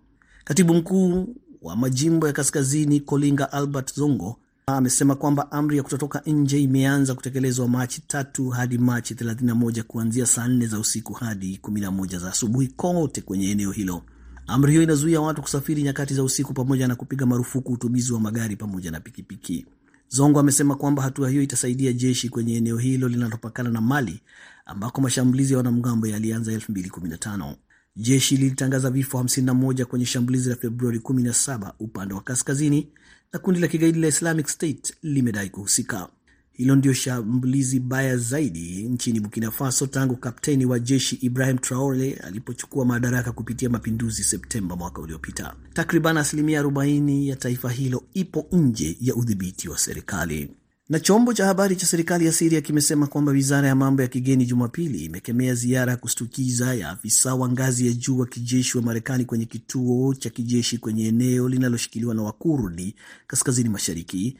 Katibu 0.44 0.74
mkuu 0.74 1.34
wa 1.62 1.76
majimbo 1.76 2.26
ya 2.26 2.32
kaskazini 2.32 3.00
Kolinga 3.00 3.52
Albert 3.52 3.94
Zongo 3.96 4.36
amesema 4.72 5.14
kwamba 5.14 5.52
amri 5.52 5.76
ya 5.76 5.82
kutotoka 5.82 6.22
nje 6.26 6.60
imeanza 6.62 7.14
kutekelezwa 7.14 7.68
Machi 7.68 8.00
tatu 8.06 8.48
hadi 8.48 8.78
Machi 8.78 9.14
31 9.14 9.82
kuanzia 9.82 10.26
saa 10.26 10.48
nne 10.48 10.66
za 10.66 10.78
usiku 10.78 11.12
hadi 11.12 11.60
11 11.62 12.18
za 12.18 12.28
asubuhi 12.30 12.66
kote 12.68 13.20
kwenye 13.20 13.50
eneo 13.50 13.70
hilo. 13.70 14.02
Amri 14.46 14.70
hiyo 14.70 14.82
inazuia 14.82 15.20
watu 15.20 15.42
kusafiri 15.42 15.82
nyakati 15.82 16.14
za 16.14 16.22
usiku 16.24 16.52
pamoja 16.54 16.88
na 16.88 16.94
kupiga 16.96 17.26
marufuku 17.26 17.72
utumizi 17.72 18.12
wa 18.12 18.20
magari 18.20 18.56
pamoja 18.56 18.90
na 18.90 19.00
pikipiki. 19.00 19.66
Zongo 20.08 20.40
amesema 20.40 20.74
kwamba 20.74 21.02
hatua 21.02 21.30
hiyo 21.30 21.42
itasaidia 21.42 21.92
jeshi 21.92 22.28
kwenye 22.28 22.56
eneo 22.56 22.76
hilo 22.78 23.08
linalopakana 23.08 23.70
na 23.70 23.80
Mali 23.80 24.20
ambako 24.64 25.00
mashambulizi 25.00 25.52
ya 25.52 25.56
wanamgambo 25.56 26.06
yalianza 26.06 26.52
2015. 26.52 27.54
Jeshi 27.96 28.36
lilitangaza 28.36 28.90
vifo 28.90 29.18
51 29.18 29.84
kwenye 29.84 30.06
shambulizi 30.06 30.48
la 30.50 30.56
Februari 30.56 30.98
17 30.98 31.72
upande 31.78 32.14
wa 32.14 32.20
kaskazini 32.20 32.88
na 33.36 33.40
kundi 33.40 33.60
la 33.60 33.68
kigaidi 33.68 33.98
la 34.00 34.08
Islamic 34.08 34.48
State 34.48 34.94
limedai 35.02 35.50
kuhusika. 35.50 36.08
Hilo 36.52 36.76
ndio 36.76 36.92
shambulizi 36.92 37.80
baya 37.80 38.16
zaidi 38.16 38.82
nchini 38.88 39.20
Burkina 39.20 39.50
Faso 39.50 39.86
tangu 39.86 40.16
kapteni 40.16 40.66
wa 40.66 40.78
jeshi 40.78 41.16
Ibrahim 41.16 41.58
Traore 41.58 42.12
alipochukua 42.14 42.84
madaraka 42.84 43.32
kupitia 43.32 43.68
mapinduzi 43.68 44.24
Septemba 44.24 44.76
mwaka 44.76 45.00
uliopita. 45.00 45.54
Takriban 45.74 46.16
asilimia 46.16 46.62
40 46.62 47.26
ya 47.26 47.36
taifa 47.36 47.70
hilo 47.70 48.02
ipo 48.14 48.46
nje 48.52 48.96
ya 49.00 49.14
udhibiti 49.14 49.68
wa 49.68 49.78
serikali. 49.78 50.50
Na 50.88 51.00
chombo 51.00 51.32
cha 51.34 51.46
habari 51.46 51.76
cha 51.76 51.86
serikali 51.86 52.26
ya 52.26 52.32
Siria 52.32 52.60
kimesema 52.60 53.06
kwamba 53.06 53.32
wizara 53.32 53.68
ya 53.68 53.74
mambo 53.74 54.02
ya 54.02 54.08
kigeni 54.08 54.46
Jumapili 54.46 55.04
imekemea 55.04 55.54
ziara 55.54 55.92
ya 55.92 55.96
kushtukiza 55.98 56.74
ya 56.74 56.88
afisa 56.90 57.34
wa 57.34 57.48
ngazi 57.48 57.86
ya 57.86 57.92
juu 57.92 58.18
wa 58.18 58.26
kijeshi 58.26 58.76
wa 58.78 58.82
Marekani 58.84 59.24
kwenye 59.24 59.44
kituo 59.44 60.14
cha 60.14 60.30
kijeshi 60.30 60.78
kwenye 60.78 61.08
eneo 61.08 61.48
linaloshikiliwa 61.48 62.14
na 62.14 62.22
Wakurdi 62.22 62.94
kaskazini 63.26 63.68
mashariki 63.68 64.38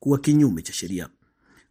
kuwa 0.00 0.18
kinyume 0.18 0.62
cha 0.62 0.72
sheria. 0.72 1.08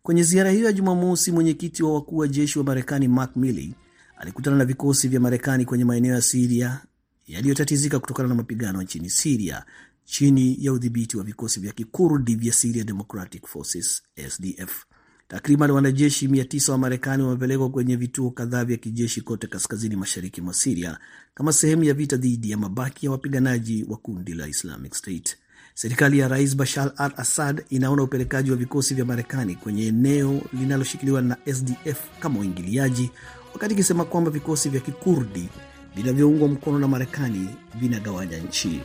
Kwenye 0.03 0.23
ziara 0.23 0.51
hiyo 0.51 0.65
ya 0.65 0.73
Jumamosi, 0.73 1.31
mwenyekiti 1.31 1.83
wa 1.83 1.93
wakuu 1.93 2.17
wa 2.17 2.27
jeshi 2.27 2.59
wa 2.59 2.65
Marekani 2.65 3.07
Mark 3.07 3.35
Milley 3.35 3.73
alikutana 4.17 4.57
na 4.57 4.65
vikosi 4.65 5.07
vya 5.07 5.19
Marekani 5.19 5.65
kwenye 5.65 5.85
maeneo 5.85 6.13
ya 6.13 6.21
Siria 6.21 6.81
yaliyotatizika 7.27 7.99
kutokana 7.99 8.29
na 8.29 8.35
mapigano 8.35 8.81
nchini 8.81 9.09
Siria 9.09 9.65
chini 10.05 10.57
ya 10.59 10.73
udhibiti 10.73 11.17
wa 11.17 11.23
vikosi 11.23 11.59
vya 11.59 11.71
kikurdi 11.71 12.35
vya 12.35 12.53
Syria 12.53 12.83
Democratic 12.83 13.47
Forces 13.47 14.01
SDF. 14.29 14.85
Takriban 15.27 15.71
wanajeshi 15.71 16.27
900 16.27 16.71
wa 16.71 16.77
Marekani 16.77 17.23
wamepelekwa 17.23 17.69
kwenye 17.69 17.95
vituo 17.95 18.31
kadhaa 18.31 18.65
vya 18.65 18.77
kijeshi 18.77 19.21
kote 19.21 19.47
kaskazini 19.47 19.95
mashariki 19.95 20.41
mwa 20.41 20.53
Siria 20.53 20.97
kama 21.33 21.53
sehemu 21.53 21.83
ya 21.83 21.93
vita 21.93 22.17
dhidi 22.17 22.51
ya 22.51 22.57
mabaki 22.57 23.05
ya 23.05 23.11
wapiganaji 23.11 23.85
wa 23.89 23.97
kundi 23.97 24.33
la 24.33 24.47
Islamic 24.47 24.93
State. 24.93 25.37
Serikali 25.73 26.19
ya 26.19 26.27
Rais 26.27 26.55
Bashar 26.55 26.91
al 26.97 27.11
Assad 27.17 27.63
inaona 27.69 28.03
upelekaji 28.03 28.51
wa 28.51 28.57
vikosi 28.57 28.93
vya 28.93 29.05
Marekani 29.05 29.55
kwenye 29.55 29.87
eneo 29.87 30.41
linaloshikiliwa 30.53 31.21
na 31.21 31.37
SDF 31.53 31.99
kama 32.19 32.39
uingiliaji, 32.39 33.11
wakati 33.53 33.73
ikisema 33.73 34.05
kwamba 34.05 34.31
vikosi 34.31 34.69
vya 34.69 34.81
kikurdi 34.81 35.49
vinavyoungwa 35.95 36.47
mkono 36.47 36.79
na 36.79 36.87
Marekani 36.87 37.49
vinagawanya 37.79 38.37
nchi. 38.37 38.81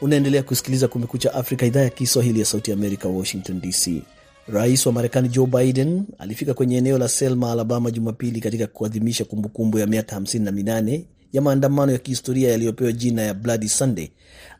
Unaendelea 0.00 0.42
kusikiliza 0.42 0.88
Kumekucha 0.88 1.34
Afrika, 1.34 1.66
idhaa 1.66 1.80
ya 1.80 1.90
Kiswahili 1.90 2.40
ya 2.40 2.46
Sauti 2.46 2.72
Amerika, 2.72 3.08
Washington 3.08 3.60
DC. 3.60 4.02
Rais 4.48 4.86
wa 4.86 4.92
Marekani 4.92 5.28
Joe 5.28 5.46
Biden 5.46 6.04
alifika 6.18 6.54
kwenye 6.54 6.76
eneo 6.76 6.98
la 6.98 7.08
Selma, 7.08 7.52
Alabama, 7.52 7.90
Jumapili 7.90 8.40
katika 8.40 8.66
kuadhimisha 8.66 9.24
kumbukumbu 9.24 9.78
ya 9.78 9.86
miaka 9.86 10.16
58 10.18 11.00
ya 11.32 11.42
maandamano 11.42 11.92
ya 11.92 11.98
kihistoria 11.98 12.50
yaliyopewa 12.50 12.92
jina 12.92 13.22
ya 13.22 13.34
Bloody 13.34 13.68
Sunday 13.68 14.08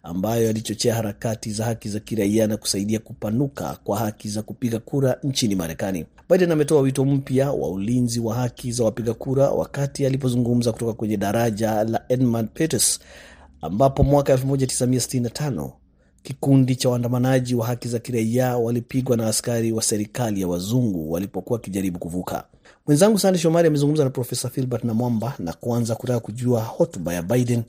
ambayo 0.03 0.47
yalichochea 0.47 0.95
harakati 0.95 1.51
za 1.53 1.65
haki 1.65 1.89
za 1.89 2.01
kiraia 2.01 2.47
na 2.47 2.57
kusaidia 2.57 2.99
kupanuka 2.99 3.79
kwa 3.85 3.99
haki 3.99 4.29
za 4.29 4.43
kupiga 4.43 4.79
kura 4.79 5.19
nchini 5.23 5.55
Marekani. 5.55 6.07
Biden 6.31 6.53
ametoa 6.53 6.81
wito 6.81 7.05
mpya 7.05 7.51
wa 7.53 7.69
ulinzi 7.71 8.21
wa 8.21 8.35
haki 8.35 8.73
za 8.73 8.85
wapiga 8.85 9.15
kura 9.15 9.51
wakati 9.51 10.07
alipozungumza 10.07 10.73
kutoka 10.73 10.93
kwenye 10.93 11.17
daraja 11.17 11.85
la 11.85 12.03
Edmund 12.09 12.49
Pettus 12.55 13.01
ambapo 13.61 14.03
mwaka 14.03 14.35
1965 14.37 15.71
kikundi 16.23 16.77
cha 16.77 16.89
waandamanaji 16.89 17.55
wa 17.55 17.67
haki 17.67 17.89
za 17.89 17.99
kiraia 17.99 18.57
walipigwa 18.57 19.17
na 19.17 19.27
askari 19.27 19.73
wa 19.73 19.83
serikali 19.83 20.41
ya 20.41 20.49
wazungu 20.49 21.13
walipokuwa 21.13 21.57
wakijaribu 21.57 21.99
kuvuka. 21.99 22.45
Mwenzangu 22.87 23.19
Sande 23.19 23.39
Shomari 23.39 23.69
amezungumza 23.69 24.05
na 24.05 24.11
Profesa 24.11 24.49
Filbert 24.49 24.85
Namwamba 24.85 25.35
na 25.39 25.53
kuanza 25.53 25.95
kutaka 25.95 26.21
kujua 26.21 26.61
hotuba 26.61 27.15
ya 27.15 27.23
Biden 27.23 27.63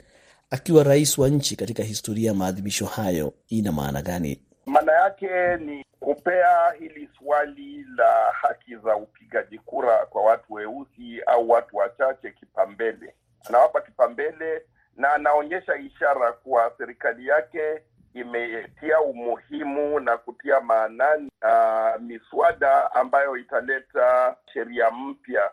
akiwa 0.50 0.84
rais 0.84 1.18
wa 1.18 1.30
nchi 1.30 1.56
katika 1.56 1.84
historia 1.84 2.28
ya 2.28 2.34
maadhimisho 2.34 2.86
hayo 2.86 3.34
ina 3.50 3.72
maana 3.72 4.02
gani? 4.02 4.42
Maana 4.66 4.92
yake 4.92 5.28
ni 5.66 5.86
kupea 6.00 6.72
hili 6.80 7.10
swali 7.20 7.86
la 7.98 8.32
haki 8.42 8.76
za 8.76 8.96
upigaji 8.96 9.60
kura 9.60 10.06
kwa 10.06 10.24
watu 10.24 10.54
weusi 10.54 11.22
au 11.26 11.50
watu 11.50 11.78
wachache 11.78 12.32
kipambele. 12.32 13.14
Anawapa 13.50 13.82
kipambele 13.82 14.62
na 15.08 15.14
anaonyesha 15.14 15.76
ishara 15.76 16.32
kuwa 16.34 16.72
serikali 16.78 17.28
yake 17.28 17.82
imetia 18.14 19.02
umuhimu 19.02 20.00
na 20.00 20.18
kutia 20.18 20.62
maanani 20.62 21.32
uh, 21.42 22.02
miswada 22.02 22.94
ambayo 22.94 23.38
italeta 23.38 24.36
sheria 24.54 24.92
mpya 24.92 25.52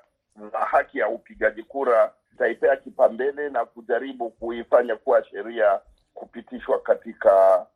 za 0.52 0.58
haki 0.58 0.99
ya 0.99 1.08
upigaji 1.08 1.62
kura, 1.62 2.12
itaipea 2.34 2.76
kipambele 2.76 3.49
na 3.50 3.64
kujaribu 3.64 4.30
kuifanya 4.30 4.96
kuwa 4.96 5.25
sheria 5.25 5.80
kupitishwa 6.14 6.78
katika 6.80 7.66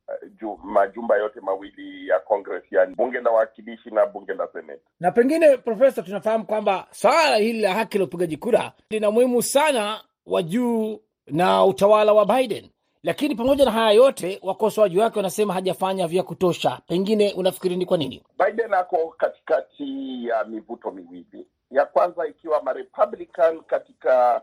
uh, 0.43 0.65
majumba 0.65 1.17
yote 1.17 1.41
mawili 1.41 2.09
ya 2.09 2.19
Congress, 2.21 2.65
yani 2.71 2.95
bunge 2.95 3.21
la 3.21 3.31
wawakilishi 3.31 3.91
na 3.91 4.07
bunge 4.07 4.35
la 4.35 4.49
Seneti. 4.53 4.83
Na 5.01 5.11
pengine, 5.11 5.57
Profesa, 5.57 6.03
tunafahamu 6.03 6.45
kwamba 6.47 6.87
swala 6.91 7.37
hili 7.37 7.61
la 7.61 7.75
haki 7.75 7.99
la 7.99 8.05
upigaji 8.05 8.37
kura 8.37 8.73
lina 8.91 9.09
umuhimu 9.09 9.43
sana 9.43 10.01
wa 10.27 10.43
juu 10.43 11.01
na 11.31 11.65
utawala 11.65 12.13
wa 12.13 12.27
Biden, 12.27 12.69
lakini 13.03 13.35
pamoja 13.35 13.65
na 13.65 13.71
haya 13.71 13.91
yote 13.91 14.39
wakosoaji 14.43 14.99
wake 14.99 15.19
wanasema 15.19 15.55
hajafanya 15.55 16.07
vya 16.07 16.23
kutosha. 16.23 16.81
Pengine 16.87 17.33
unafikiri 17.33 17.77
ni 17.77 17.87
kwa 17.87 17.99
nini 17.99 18.23
Biden 18.47 18.75
ako 18.75 19.15
katikati 19.19 20.27
ya 20.27 20.45
mivuto 20.45 20.91
miwili? 20.91 21.47
Ya 21.71 21.85
kwanza 21.87 22.27
ikiwa 22.27 22.63
marepublican 22.63 23.61
katika 23.61 24.43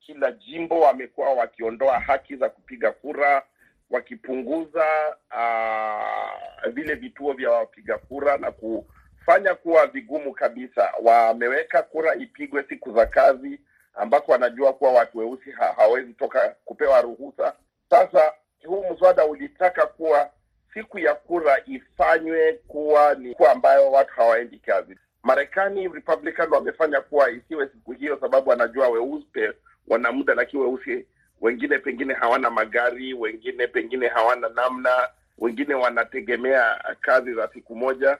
kila 0.00 0.32
jimbo 0.32 0.80
wamekuwa 0.80 1.32
wakiondoa 1.32 2.00
haki 2.00 2.36
za 2.36 2.48
kupiga 2.48 2.92
kura, 2.92 3.42
wakipunguza 3.90 4.84
uh, 5.30 6.72
vile 6.72 6.94
vituo 6.94 7.32
vya 7.32 7.50
wapiga 7.50 7.98
kura 7.98 8.36
na 8.38 8.50
kufanya 8.52 9.54
kuwa 9.54 9.86
vigumu 9.86 10.32
kabisa. 10.32 10.92
Wameweka 11.02 11.82
kura 11.82 12.14
ipigwe 12.14 12.64
siku 12.68 12.92
za 12.92 13.06
kazi 13.06 13.60
ambako 13.94 14.32
wanajua 14.32 14.72
kuwa 14.72 14.92
watu 14.92 15.18
weusi 15.18 15.50
ha 15.50 15.74
hawezi 15.76 16.12
toka 16.14 16.56
kupewa 16.64 17.00
ruhusa. 17.00 17.54
Sasa 17.90 18.32
huu 18.66 18.84
mswada 18.92 19.24
ulitaka 19.26 19.86
kuwa 19.86 20.30
siku 20.74 20.98
ya 20.98 21.14
kura 21.14 21.62
ifanywe 21.66 22.52
kuwa 22.52 23.14
ni 23.14 23.28
siku 23.28 23.46
ambayo 23.46 23.90
watu 23.92 24.12
hawaendi 24.14 24.58
kazi. 24.58 24.98
Marekani 25.22 25.88
Republican 25.88 26.50
wamefanya 26.52 27.00
kuwa 27.00 27.30
isiwe 27.30 27.68
siku 27.68 27.92
hiyo, 27.92 28.18
sababu 28.20 28.50
wanajua 28.50 28.88
weupe 28.88 29.52
wana 29.88 30.12
muda, 30.12 30.34
lakini 30.34 30.62
weusi 30.62 31.06
wengine 31.40 31.78
pengine 31.78 32.14
hawana 32.14 32.50
magari, 32.50 33.14
wengine 33.14 33.66
pengine 33.66 34.08
hawana 34.08 34.48
namna, 34.48 35.08
wengine 35.38 35.74
wanategemea 35.74 36.84
kazi 37.00 37.34
za 37.34 37.48
siku 37.54 37.76
moja. 37.76 38.18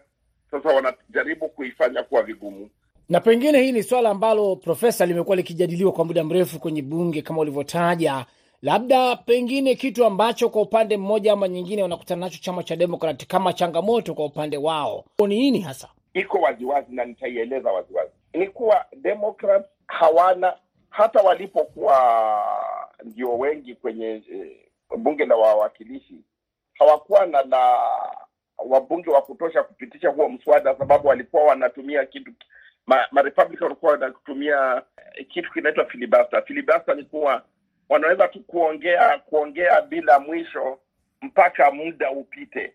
Sasa 0.51 0.69
wanajaribu 0.69 1.49
kuifanya 1.49 2.03
kuwa 2.03 2.23
vigumu 2.23 2.71
na 3.12 3.20
pengine 3.20 3.61
hii 3.62 3.72
ni 3.72 3.83
swala 3.83 4.11
ambalo 4.11 4.57
profesa, 4.57 5.07
limekuwa 5.07 5.37
likijadiliwa 5.37 5.92
kwa 5.92 6.05
muda 6.05 6.25
mrefu 6.25 6.61
kwenye 6.61 6.83
bunge 6.83 7.22
kama 7.22 7.40
ulivyotaja, 7.40 8.27
labda 8.62 9.16
pengine 9.16 9.75
kitu 9.75 10.05
ambacho 10.05 10.48
kwa 10.48 10.62
upande 10.62 10.96
mmoja 10.96 11.33
ama 11.33 11.48
nyingine 11.48 11.83
wanakutana 11.83 12.20
nacho 12.20 12.38
chama 12.42 12.62
cha 12.62 12.77
Demokrat 12.77 13.27
kama 13.27 13.53
changamoto 13.53 14.14
kwa 14.14 14.25
upande 14.25 14.57
wao 14.57 15.05
ni 15.18 15.38
nini 15.38 15.61
hasa? 15.61 15.88
Iko 16.14 16.38
waziwazi 16.38 16.94
na 16.94 17.05
nitaieleza 17.05 17.72
waziwazi, 17.72 18.11
ni 18.35 18.48
kuwa 18.48 18.85
Demokrat 18.96 19.64
hawana 19.87 20.57
hata 20.90 21.20
walipokuwa 21.22 21.96
ndio 23.05 23.38
wengi 23.38 23.75
kwenye 23.75 24.07
e, 24.33 24.68
bunge 24.98 25.27
la 25.27 25.37
wawakilishi 25.37 26.14
hawakuwa 26.75 27.27
na 27.27 27.42
la 27.42 27.79
wabunge 28.59 29.11
wa 29.11 29.22
kutosha 29.22 29.62
kupitisha 29.62 30.09
huo 30.09 30.29
mswada, 30.29 30.75
sababu 30.79 31.09
walikuwa 31.09 31.42
wanatumia 31.44 32.07
kitu 32.07 32.33
ma, 32.87 33.07
ma 33.11 33.21
walikuwa 33.61 33.92
wanatumia 33.92 34.83
kitu 35.29 35.53
kinaitwa 35.53 35.85
filibasta. 35.85 36.42
Filibasta 36.42 36.95
ni 36.95 37.05
kuwa 37.05 37.42
wanaweza 37.88 38.29
tu 38.29 38.40
kuongea 38.40 39.18
kuongea 39.18 39.81
bila 39.83 40.18
mwisho 40.18 40.79
mpaka 41.23 41.71
muda 41.71 42.11
upite, 42.11 42.73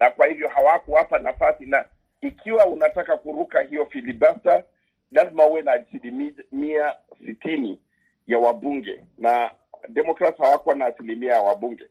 na 0.00 0.10
kwa 0.10 0.26
hivyo 0.26 0.48
hawakuwapa 0.48 1.18
nafasi, 1.18 1.66
na 1.66 1.84
ikiwa 2.20 2.66
unataka 2.66 3.16
kuruka 3.16 3.60
hiyo 3.60 3.86
filibasta 3.86 4.64
lazima 5.12 5.46
uwe 5.46 5.62
na 5.62 5.72
asilimia 5.72 6.94
sitini 7.26 7.80
ya 8.26 8.38
wabunge, 8.38 9.04
na 9.18 9.50
Democrats 9.88 10.38
hawakuwa 10.38 10.74
na 10.74 10.86
asilimia 10.86 11.32
ya 11.34 11.42
wabunge. 11.42 11.84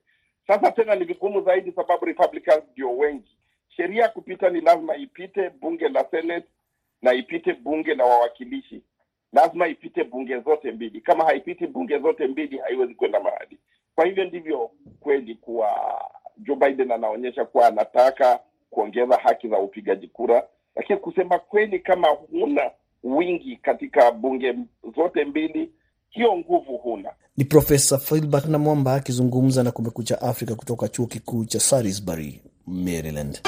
Sasa 0.47 0.71
tena 0.71 0.95
ni 0.95 1.05
vigumu 1.05 1.41
zaidi, 1.41 1.71
sababu 1.71 2.05
Republicans 2.05 2.63
ndio 2.71 2.97
wengi. 2.97 3.35
Sheria 3.69 4.09
kupita 4.09 4.49
ni 4.49 4.61
lazima 4.61 4.95
ipite 4.95 5.49
bunge 5.49 5.89
la 5.89 6.05
Senate 6.11 6.47
na 7.01 7.13
ipite 7.13 7.53
bunge 7.53 7.95
la 7.95 8.05
wawakilishi, 8.05 8.81
lazima 9.33 9.67
ipite 9.67 10.03
bunge 10.03 10.39
zote 10.39 10.71
mbili. 10.71 11.01
Kama 11.01 11.25
haipiti 11.25 11.67
bunge 11.67 11.99
zote 11.99 12.27
mbili, 12.27 12.57
haiwezi 12.57 12.95
kwenda 12.95 13.19
mahali. 13.19 13.57
Kwa 13.95 14.05
hivyo 14.05 14.23
ndivyo 14.25 14.71
kweli 14.99 15.35
kuwa 15.35 15.69
Joe 16.37 16.55
Biden 16.55 16.91
anaonyesha 16.91 17.45
kuwa 17.45 17.67
anataka 17.67 18.39
kuongeza 18.69 19.15
haki 19.17 19.47
za 19.49 19.59
upigaji 19.59 20.07
kura, 20.07 20.47
lakini 20.75 20.99
kusema 20.99 21.39
kweli, 21.39 21.79
kama 21.79 22.07
huna 22.07 22.71
wingi 23.03 23.55
katika 23.55 24.11
bunge 24.11 24.55
zote 24.95 25.25
mbili, 25.25 25.71
hiyo 26.09 26.37
nguvu 26.37 26.77
huna. 26.77 27.09
Ni 27.37 27.45
Profesa 27.45 27.97
Filbert 27.97 28.45
Namwamba 28.45 28.93
akizungumza 28.95 29.63
na 29.63 29.71
Kumekucha 29.71 30.21
Afrika 30.21 30.55
kutoka 30.55 30.87
chuo 30.87 31.05
kikuu 31.05 31.45
cha 31.45 31.59
Salisbury, 31.59 32.41
Maryland. 32.67 33.39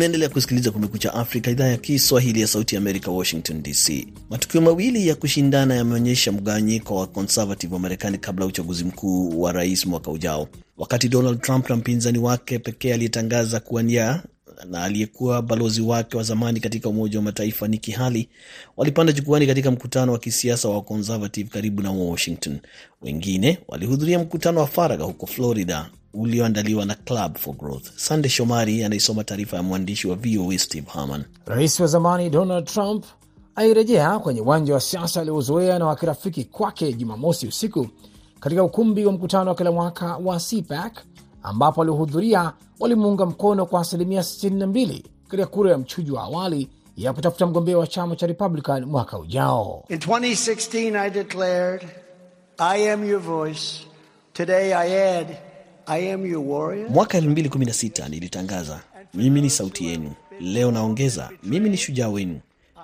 Unaendelea 0.00 0.28
kusikiliza 0.28 0.70
Kumekucha 0.70 1.14
Afrika, 1.14 1.50
idhaa 1.50 1.66
ya 1.66 1.76
Kiswahili 1.76 2.40
ya 2.40 2.46
Sauti 2.46 2.74
ya 2.74 2.80
Amerika, 2.80 3.10
Washington 3.10 3.62
DC. 3.62 4.06
Matukio 4.30 4.60
mawili 4.60 5.08
ya 5.08 5.14
kushindana 5.14 5.74
yameonyesha 5.74 6.32
mgawanyiko 6.32 6.96
wa 6.96 7.06
conservative 7.06 7.74
wa 7.74 7.80
Marekani 7.80 8.18
kabla 8.18 8.44
ya 8.44 8.48
uchaguzi 8.48 8.84
mkuu 8.84 9.40
wa 9.42 9.52
rais 9.52 9.86
mwaka 9.86 10.10
ujao, 10.10 10.48
wakati 10.78 11.08
Donald 11.08 11.40
Trump 11.40 11.70
na 11.70 11.76
mpinzani 11.76 12.18
wake 12.18 12.58
pekee 12.58 12.94
aliyetangaza 12.94 13.60
kuwania 13.60 14.22
na 14.68 14.82
aliyekuwa 14.84 15.42
balozi 15.42 15.80
wake 15.82 16.16
wa 16.16 16.22
zamani 16.22 16.60
katika 16.60 16.88
Umoja 16.88 17.18
wa 17.18 17.24
Mataifa 17.24 17.68
Nikki 17.68 17.90
Haley 17.92 18.28
walipanda 18.76 19.12
jukwani 19.12 19.46
katika 19.46 19.70
mkutano 19.70 20.12
wa 20.12 20.18
kisiasa 20.18 20.68
wa 20.68 20.82
conservative 20.82 21.50
karibu 21.50 21.82
na 21.82 21.90
Washington. 21.90 22.58
Wengine 23.02 23.58
walihudhuria 23.68 24.18
mkutano 24.18 24.60
wa 24.60 24.66
faragha 24.66 25.04
huko 25.04 25.26
Florida 25.26 25.90
ulioandaliwa 26.14 26.84
na 26.84 26.94
Club 26.94 27.36
for 27.38 27.54
Growth. 27.56 27.90
Sande 27.96 28.28
Shomari 28.28 28.84
anaisoma 28.84 29.24
taarifa 29.24 29.56
ya 29.56 29.62
mwandishi 29.62 30.08
wa 30.08 30.16
VOA 30.16 30.58
Steve 30.58 30.86
Harman. 30.90 31.24
Rais 31.46 31.80
wa 31.80 31.86
zamani 31.86 32.30
Donald 32.30 32.64
Trump 32.64 33.04
alirejea 33.54 34.18
kwenye 34.18 34.40
uwanja 34.40 34.74
wa 34.74 34.80
siasa 34.80 35.20
aliozoea 35.20 35.78
na 35.78 35.86
wakirafiki 35.86 36.44
kwake 36.44 36.92
Jumamosi 36.92 37.46
usiku 37.46 37.88
katika 38.40 38.64
ukumbi 38.64 39.04
wa 39.06 39.12
mkutano 39.12 39.50
wa 39.50 39.56
kila 39.56 39.72
mwaka 39.72 40.16
wa 40.16 40.40
CPAC 40.40 40.98
ambapo 41.42 41.80
waliohudhuria 41.80 42.52
walimuunga 42.80 43.26
mkono 43.26 43.66
kwa 43.66 43.80
asilimia 43.80 44.20
62 44.20 45.02
katika 45.28 45.46
kura 45.46 45.70
ya 45.70 45.78
mchujo 45.78 46.14
wa 46.14 46.22
awali 46.22 46.68
ya 46.96 47.12
kutafuta 47.12 47.46
mgombea 47.46 47.78
wa 47.78 47.86
chama 47.86 48.16
cha 48.16 48.26
Republican 48.26 48.84
mwaka 48.84 49.18
ujao. 49.18 49.84
In 49.88 49.96
2016 49.98 50.96
I 50.96 51.10
declared 51.10 51.88
I 52.58 52.92
am 52.92 53.04
your 53.08 53.20
voice. 53.20 53.86
Today 54.32 54.74
I 54.74 55.18
add 55.18 55.36
Mwaka 56.90 57.20
2016 57.20 58.08
nilitangaza 58.08 58.80
mimi 59.14 59.40
ni 59.40 59.50
sauti 59.50 59.86
yenu. 59.86 60.12
Leo 60.40 60.70
naongeza 60.70 61.30
mimi 61.42 61.68
ni 61.70 61.76
shujaa 61.76 62.08
wenu, 62.08 62.40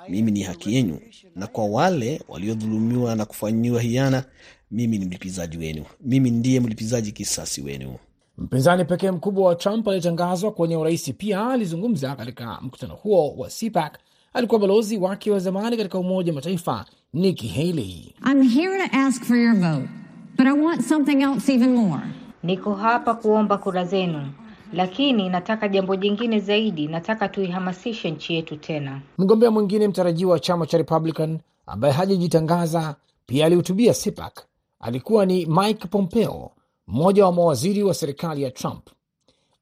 mimi 0.08 0.30
ni 0.30 0.42
haki 0.42 0.74
yenu, 0.74 0.98
na 1.36 1.46
kwa 1.46 1.64
wale 1.66 2.22
waliodhulumiwa 2.28 3.14
na 3.14 3.24
kufanyiwa 3.24 3.80
hiana, 3.82 4.24
mimi 4.70 4.98
ni 4.98 5.04
mlipizaji 5.04 5.58
wenu, 5.58 5.84
mimi 6.00 6.30
ndiye 6.30 6.60
mlipizaji 6.60 7.12
kisasi 7.12 7.62
wenu. 7.62 7.94
Mpinzani 8.38 8.84
pekee 8.84 9.10
mkubwa 9.10 9.48
wa 9.48 9.54
Trump 9.54 9.88
aliyetangazwa 9.88 10.52
kwenye 10.52 10.76
urais 10.76 11.12
pia 11.18 11.48
alizungumza 11.50 12.16
katika 12.16 12.58
mkutano 12.62 12.94
huo 12.94 13.34
wa 13.36 13.48
CPAC. 13.48 13.98
Alikuwa 14.32 14.60
balozi 14.60 14.96
wake 14.98 15.30
wa 15.30 15.38
zamani 15.38 15.76
katika 15.76 15.98
Umoja 15.98 16.32
wa 16.32 16.34
Mataifa 16.34 16.84
Nikki 17.14 17.48
Haley. 17.48 18.14
I'm 18.30 18.42
here 18.42 18.88
to 18.88 18.96
ask 18.96 19.22
for 19.24 19.36
your 19.36 19.54
vote, 19.54 19.88
but 20.36 20.46
I 20.46 20.52
want 20.52 20.82
something 20.82 21.22
else 21.22 21.52
even 21.54 21.74
more. 21.74 22.02
Niko 22.42 22.74
hapa 22.74 23.14
kuomba 23.14 23.58
kura 23.58 23.84
zenu, 23.84 24.32
lakini 24.72 25.28
nataka 25.28 25.68
jambo 25.68 25.96
jingine 25.96 26.40
zaidi. 26.40 26.86
Nataka 26.88 27.28
tuihamasishe 27.28 28.10
nchi 28.10 28.34
yetu 28.34 28.56
tena. 28.56 29.00
Mgombea 29.18 29.50
mwingine 29.50 29.88
mtarajiwa 29.88 30.32
wa 30.32 30.40
chama 30.40 30.66
cha 30.66 30.78
Republican 30.78 31.38
ambaye 31.66 31.94
hajajitangaza 31.94 32.96
pia 33.26 33.46
alihutubia 33.46 33.94
CPAC 33.94 34.40
alikuwa 34.80 35.26
ni 35.26 35.46
Mike 35.46 35.88
Pompeo, 35.88 36.50
mmoja 36.86 37.24
wa 37.24 37.32
mawaziri 37.32 37.82
wa 37.82 37.94
serikali 37.94 38.42
ya 38.42 38.50
Trump. 38.50 38.88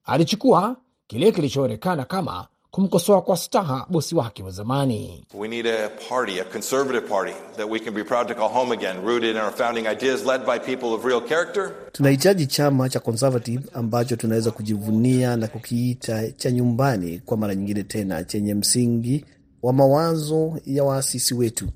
Alichukua 0.04 0.76
kile 1.06 1.32
kilichoonekana 1.32 2.04
kama 2.04 2.46
kumkosoa 2.70 3.22
kwa 3.22 3.36
staha 3.36 3.86
bosi 3.90 4.14
wake 4.14 4.42
wa 4.42 4.50
zamani. 4.50 5.24
We 5.34 5.48
need 5.48 5.66
a 5.66 5.88
party, 6.08 6.40
a 6.40 6.44
conservative 6.44 7.08
party 7.08 7.32
that 7.56 7.70
we 7.70 7.78
can 7.80 7.94
be 7.94 8.04
proud 8.04 8.28
to 8.28 8.34
call 8.34 8.48
home 8.48 8.72
again, 8.74 8.96
rooted 9.06 9.30
in 9.30 9.36
our 9.36 9.52
founding 9.52 9.86
ideas, 9.86 10.24
led 10.26 10.44
by 10.46 10.58
people 10.58 10.94
of 10.94 11.04
real 11.04 11.20
character. 11.20 11.70
Tunahitaji 11.92 12.46
chama 12.46 12.88
cha 12.88 13.00
conservative 13.00 13.62
ambacho 13.72 14.16
tunaweza 14.16 14.50
kujivunia 14.50 15.36
na 15.36 15.48
kukiita 15.48 16.30
cha 16.32 16.50
nyumbani 16.50 17.18
kwa 17.18 17.36
mara 17.36 17.54
nyingine 17.54 17.82
tena, 17.82 18.24
chenye 18.24 18.54
msingi 18.54 19.24
wa 19.62 19.72
mawazo 19.72 20.60
ya 20.66 20.84
waasisi 20.84 21.34
wetu, 21.34 21.68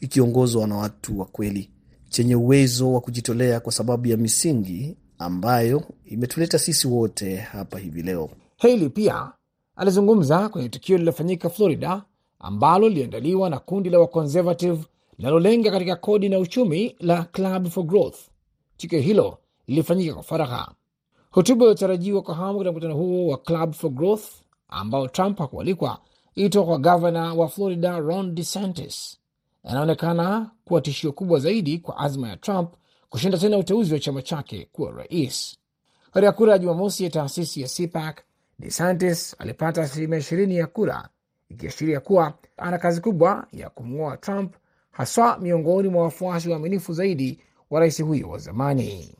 kikiongozwa 0.00 0.66
na 0.66 0.76
watu 0.76 1.20
wa 1.20 1.26
kweli, 1.26 1.70
chenye 2.10 2.34
uwezo 2.36 2.92
wa 2.92 3.00
kujitolea 3.00 3.60
kwa 3.60 3.72
sababu 3.72 4.08
ya 4.08 4.16
misingi 4.16 4.96
ambayo 5.18 5.82
imetuleta 6.06 6.58
sisi 6.58 6.88
wote 6.88 7.36
hapa 7.36 7.78
hivi 7.78 8.02
leo. 8.02 8.30
Haley 8.58 8.88
pia 8.88 9.32
alizungumza 9.76 10.48
kwenye 10.48 10.68
tukio 10.68 10.96
lililofanyika 10.96 11.50
Florida 11.50 12.02
ambalo 12.38 12.88
liliandaliwa 12.88 13.50
na 13.50 13.58
kundi 13.58 13.90
la 13.90 13.98
waconservative 13.98 14.84
linalolenga 15.18 15.70
katika 15.70 15.96
kodi 15.96 16.28
na 16.28 16.38
uchumi 16.38 16.96
la 17.00 17.22
Club 17.24 17.68
for 17.68 17.84
Growth. 17.84 18.16
Tukio 18.76 19.00
hilo 19.00 19.38
lilifanyika 19.66 20.14
kwa 20.14 20.22
faragha. 20.22 20.68
Hotuba 21.30 21.64
iliyotarajiwa 21.64 22.22
kwa 22.22 22.34
hamu 22.34 22.58
katika 22.58 22.70
mkutano 22.72 22.94
huo 22.94 23.26
wa 23.26 23.38
Club 23.38 23.72
for 23.72 23.90
Growth 23.90 24.24
ambao 24.68 25.08
Trump 25.08 25.38
hakualikwa 25.38 25.98
ilitoka 26.34 26.66
kwa 26.66 26.78
gavana 26.78 27.34
wa 27.34 27.48
Florida 27.48 27.98
Ron 27.98 28.34
DeSantis. 28.34 29.18
Anaonekana 29.64 30.50
kuwa 30.64 30.80
tishio 30.80 31.12
kubwa 31.12 31.38
zaidi 31.40 31.78
kwa 31.78 31.98
azma 31.98 32.28
ya 32.28 32.36
Trump 32.36 32.74
kushinda 33.08 33.38
tena 33.38 33.58
uteuzi 33.58 33.92
wa 33.94 34.00
chama 34.00 34.22
chake 34.22 34.68
kuwa 34.72 34.92
rais. 34.92 35.56
Katika 36.12 36.32
kura 36.32 36.52
ya 36.52 36.58
Jumamosi 36.58 37.04
ya 37.04 37.10
taasisi 37.10 37.60
ya 37.62 37.68
CPAC, 37.68 38.20
DeSantis 38.58 39.36
alipata 39.38 39.82
asilimia 39.82 40.18
ishirini 40.18 40.56
ya 40.56 40.66
kura, 40.66 41.08
ikiashiria 41.48 42.00
kuwa 42.00 42.34
ana 42.56 42.78
kazi 42.78 43.00
kubwa 43.00 43.46
ya 43.52 43.70
kumng'oa 43.70 44.16
Trump, 44.16 44.54
haswa 44.90 45.38
miongoni 45.38 45.88
mwa 45.88 46.02
wafuasi 46.02 46.48
waaminifu 46.50 46.92
zaidi 46.92 47.40
wa 47.70 47.80
rais 47.80 48.02
huyo 48.02 48.28
wa 48.28 48.38
zamani. 48.38 49.14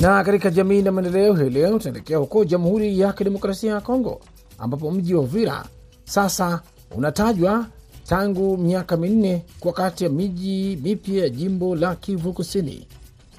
Na 0.00 0.24
katika 0.24 0.50
jamii 0.50 0.82
na 0.82 0.92
maendeleo, 0.92 1.34
hii 1.34 1.50
leo 1.50 1.78
tunaelekea 1.78 2.18
huko 2.18 2.44
Jamhuri 2.44 3.00
ya 3.00 3.12
Kidemokrasia 3.12 3.72
ya 3.72 3.80
Kongo, 3.80 4.20
ambapo 4.58 4.90
mji 4.90 5.14
wa 5.14 5.20
Uvira 5.20 5.64
sasa 6.04 6.62
unatajwa 6.96 7.66
tangu 8.04 8.56
miaka 8.56 8.96
minne 8.96 9.44
kwa 9.60 9.72
kati 9.72 10.04
ya 10.04 10.10
miji 10.10 10.78
mipya 10.82 11.22
ya 11.22 11.28
jimbo 11.28 11.76
la 11.76 11.94
Kivu 11.96 12.32
Kusini. 12.32 12.86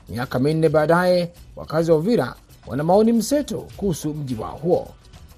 Miaka 0.10 0.40
minne 0.40 0.70
baadaye, 0.70 1.32
wakazi 1.56 1.92
wa 1.92 1.98
Uvira 1.98 2.36
wana 2.68 2.84
maoni 2.84 3.12
mseto 3.14 3.68
kuhusu 3.78 4.14
mji 4.14 4.36
wao 4.36 4.58
huo. 4.58 4.88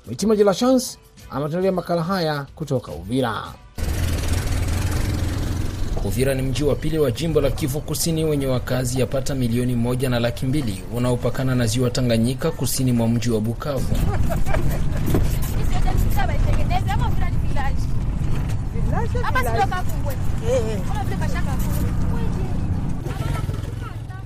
Mitima 0.08 0.36
de 0.36 0.44
la 0.44 0.54
Chance 0.54 0.98
ametuandalia 1.30 1.72
makala 1.72 2.04
haya 2.04 2.46
kutoka 2.56 2.92
Uvira. 2.92 3.44
Uvira 6.06 6.34
ni 6.34 6.42
mji 6.42 6.64
wa 6.64 6.76
pili 6.76 7.00
wa 7.00 7.12
jimbo 7.12 7.42
la 7.42 7.52
Kivu 7.52 7.82
Kusini 7.82 8.26
wenye 8.26 8.46
wakazi 8.48 9.00
yapata 9.00 9.36
milioni 9.36 9.76
moja 9.76 10.10
na 10.10 10.20
laki 10.20 10.46
mbili 10.46 10.84
unaopakana 10.96 11.56
na 11.56 11.66
ziwa 11.68 11.90
Tanganyika 11.90 12.52
kusini 12.52 12.92
mwa 12.92 13.08
mji 13.08 13.30
wa 13.30 13.42
Bukavu. 13.42 13.96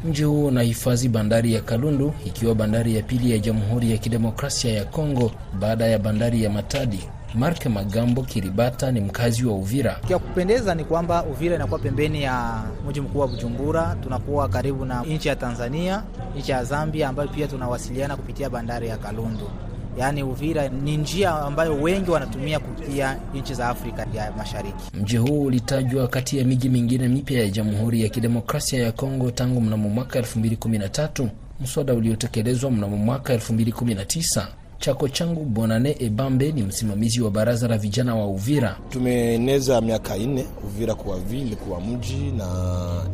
Mji 0.05 0.23
huo 0.23 0.47
unahifadhi 0.47 1.09
bandari 1.09 1.53
ya 1.53 1.61
Kalundu 1.61 2.13
ikiwa 2.25 2.55
bandari 2.55 2.95
ya 2.95 3.01
pili 3.03 3.31
ya 3.31 3.37
Jamhuri 3.37 3.91
ya 3.91 3.97
Kidemokrasia 3.97 4.73
ya 4.73 4.85
Kongo 4.85 5.31
baada 5.59 5.85
ya 5.87 5.99
bandari 5.99 6.43
ya 6.43 6.49
Matadi. 6.49 7.09
Mark 7.35 7.65
Magambo 7.65 8.23
Kiribata 8.23 8.91
ni 8.91 8.99
mkazi 9.01 9.45
wa 9.45 9.53
Uvira. 9.55 9.99
Kia 10.07 10.19
kupendeza 10.19 10.75
ni 10.75 10.83
kwamba 10.83 11.23
Uvira 11.23 11.55
inakuwa 11.55 11.79
pembeni 11.79 12.23
ya 12.23 12.63
mji 12.89 13.01
mkuu 13.01 13.19
wa 13.19 13.27
Bujumbura, 13.27 13.95
tunakuwa 14.03 14.49
karibu 14.49 14.85
na 14.85 15.03
nchi 15.03 15.27
ya 15.27 15.35
Tanzania, 15.35 16.03
nchi 16.39 16.51
ya 16.51 16.63
Zambia 16.63 17.09
ambayo 17.09 17.29
pia 17.29 17.47
tunawasiliana 17.47 18.15
kupitia 18.15 18.49
bandari 18.49 18.87
ya 18.87 18.97
Kalundu. 18.97 19.49
Yaani 19.97 20.23
Uvira 20.23 20.67
ni 20.69 20.97
njia 20.97 21.31
ambayo 21.31 21.75
wengi 21.75 22.11
wanatumia 22.11 22.59
kupitia 22.59 23.19
nchi 23.33 23.53
za 23.53 23.69
Afrika 23.69 24.07
ya 24.13 24.31
Mashariki. 24.37 24.83
Mji 24.93 25.17
huu 25.17 25.41
ulitajwa 25.43 26.07
kati 26.07 26.37
ya 26.37 26.45
miji 26.45 26.69
mingine 26.69 27.07
mipya 27.07 27.39
ya 27.39 27.49
Jamhuri 27.49 28.03
ya 28.03 28.09
Kidemokrasia 28.09 28.83
ya 28.83 28.91
Kongo 28.91 29.31
tangu 29.31 29.61
mnamo 29.61 29.89
mwaka 29.89 30.19
2013, 30.19 31.27
mswada 31.61 31.93
uliotekelezwa 31.93 32.71
mnamo 32.71 32.97
mwaka 32.97 33.33
2019. 33.35 34.47
Chako 34.79 35.07
changu 35.09 35.43
Bonane 35.45 35.95
Ebambe 35.99 36.51
ni 36.51 36.63
msimamizi 36.63 37.21
wa 37.21 37.31
baraza 37.31 37.67
la 37.67 37.77
vijana 37.77 38.15
wa 38.15 38.27
Uvira. 38.27 38.77
Tumeeneza 38.89 39.81
miaka 39.81 40.17
nne 40.17 40.45
Uvira 40.63 40.95
kuwa 40.95 41.19
vile 41.19 41.55
kuwa 41.55 41.81
mji 41.81 42.31
na 42.37 42.47